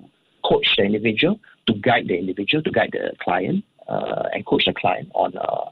coach 0.49 0.67
the 0.77 0.85
individual, 0.85 1.41
to 1.67 1.75
guide 1.75 2.07
the 2.09 2.19
individual, 2.19 2.63
to 2.63 2.71
guide 2.71 2.91
the 2.93 3.13
client, 3.21 3.65
uh, 3.89 4.25
and 4.33 4.45
coach 4.47 4.65
the 4.67 4.75
client 4.75 5.11
on 5.15 5.37
uh, 5.37 5.71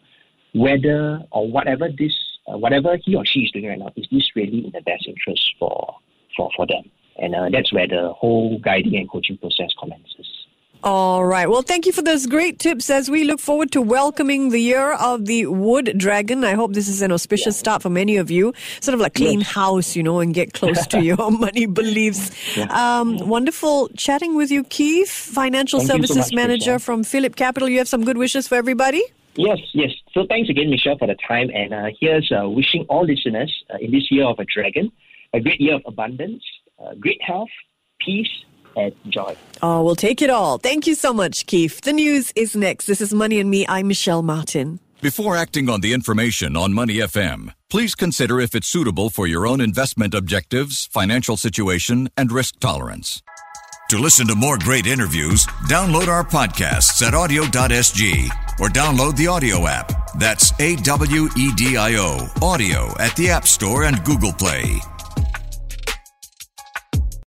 whether 0.54 1.20
or 1.32 1.50
whatever 1.50 1.88
this, 1.98 2.14
uh, 2.48 2.56
whatever 2.56 2.96
he 2.96 3.14
or 3.14 3.24
she 3.24 3.40
is 3.40 3.50
doing 3.52 3.66
right 3.66 3.78
now, 3.78 3.90
is 3.96 4.06
this 4.10 4.30
really 4.36 4.64
in 4.66 4.72
the 4.72 4.82
best 4.82 5.06
interest 5.06 5.42
for 5.58 5.94
for 6.36 6.50
for 6.56 6.66
them? 6.66 6.90
And 7.16 7.34
uh, 7.34 7.48
that's 7.52 7.72
where 7.72 7.86
the 7.86 8.12
whole 8.16 8.58
guiding 8.58 8.96
and 8.96 9.08
coaching 9.08 9.38
process 9.38 9.70
commences. 9.78 10.43
All 10.84 11.24
right. 11.24 11.48
Well, 11.48 11.62
thank 11.62 11.86
you 11.86 11.92
for 11.92 12.02
those 12.02 12.26
great 12.26 12.58
tips 12.58 12.90
as 12.90 13.10
we 13.10 13.24
look 13.24 13.40
forward 13.40 13.72
to 13.72 13.80
welcoming 13.80 14.50
the 14.50 14.60
year 14.60 14.92
of 14.92 15.24
the 15.24 15.46
wood 15.46 15.94
dragon. 15.96 16.44
I 16.44 16.52
hope 16.52 16.74
this 16.74 16.88
is 16.88 17.00
an 17.00 17.10
auspicious 17.10 17.58
start 17.58 17.80
for 17.80 17.88
many 17.88 18.18
of 18.18 18.30
you. 18.30 18.52
Sort 18.80 18.92
of 18.92 19.00
like 19.00 19.14
clean 19.14 19.40
house, 19.40 19.96
you 19.96 20.02
know, 20.02 20.20
and 20.20 20.34
get 20.34 20.52
close 20.52 20.86
to 20.88 21.02
your 21.10 21.30
money 21.30 21.64
beliefs. 21.64 22.58
Um, 22.68 23.16
wonderful 23.26 23.88
chatting 23.96 24.36
with 24.36 24.50
you, 24.50 24.62
Keef, 24.64 25.08
Financial 25.08 25.78
Thank 25.80 26.02
you 26.02 26.06
so 26.06 26.14
Services 26.14 26.32
much, 26.32 26.36
Manager 26.36 26.72
Michelle. 26.72 26.78
from 26.80 27.02
Phillip 27.02 27.34
Capital. 27.34 27.66
You 27.66 27.78
have 27.78 27.88
some 27.88 28.04
good 28.04 28.18
wishes 28.18 28.46
for 28.46 28.56
everybody? 28.56 29.02
Yes, 29.36 29.60
yes. 29.72 29.90
So 30.12 30.26
thanks 30.28 30.50
again, 30.50 30.68
Michelle, 30.68 30.98
for 30.98 31.08
the 31.08 31.16
time. 31.26 31.48
And 31.54 31.72
uh, 31.72 31.86
here's 31.98 32.30
uh, 32.30 32.46
wishing 32.46 32.84
all 32.90 33.06
listeners 33.06 33.50
uh, 33.72 33.78
in 33.80 33.90
this 33.90 34.10
year 34.10 34.26
of 34.26 34.38
a 34.38 34.44
dragon 34.44 34.92
a 35.34 35.40
great 35.40 35.60
year 35.60 35.74
of 35.74 35.82
abundance, 35.86 36.44
uh, 36.78 36.94
great 36.94 37.20
health, 37.20 37.48
peace, 38.00 38.28
and 38.76 38.94
joy. 39.08 39.36
Oh, 39.62 39.82
we'll 39.82 39.96
take 39.96 40.22
it 40.22 40.30
all. 40.30 40.58
Thank 40.58 40.86
you 40.86 40.94
so 40.94 41.12
much, 41.12 41.46
Keef. 41.46 41.80
The 41.80 41.92
news 41.92 42.32
is 42.36 42.54
next. 42.56 42.86
This 42.86 43.00
is 43.00 43.14
Money 43.14 43.40
and 43.40 43.50
Me. 43.50 43.66
I'm 43.68 43.88
Michelle 43.88 44.22
Martin. 44.22 44.80
Before 45.00 45.36
acting 45.36 45.68
on 45.68 45.82
the 45.82 45.92
information 45.92 46.56
on 46.56 46.72
Money 46.72 46.94
FM, 46.94 47.52
please 47.68 47.94
consider 47.94 48.40
if 48.40 48.54
it's 48.54 48.66
suitable 48.66 49.10
for 49.10 49.26
your 49.26 49.46
own 49.46 49.60
investment 49.60 50.14
objectives, 50.14 50.86
financial 50.86 51.36
situation, 51.36 52.08
and 52.16 52.32
risk 52.32 52.58
tolerance. 52.58 53.22
To 53.90 53.98
listen 53.98 54.26
to 54.28 54.34
more 54.34 54.56
great 54.56 54.86
interviews, 54.86 55.44
download 55.68 56.08
our 56.08 56.24
podcasts 56.24 57.06
at 57.06 57.12
awedio.sg 57.12 58.30
or 58.58 58.68
download 58.68 59.16
the 59.16 59.26
AWEDIO 59.26 59.68
app. 59.68 59.92
That's 60.18 60.58
A 60.58 60.76
W 60.76 61.28
E 61.36 61.52
D 61.54 61.76
I 61.76 61.96
O, 61.96 62.26
AWEDIO 62.40 62.98
at 62.98 63.14
the 63.16 63.28
App 63.28 63.46
Store 63.46 63.84
and 63.84 64.02
Google 64.04 64.32
Play. 64.32 64.80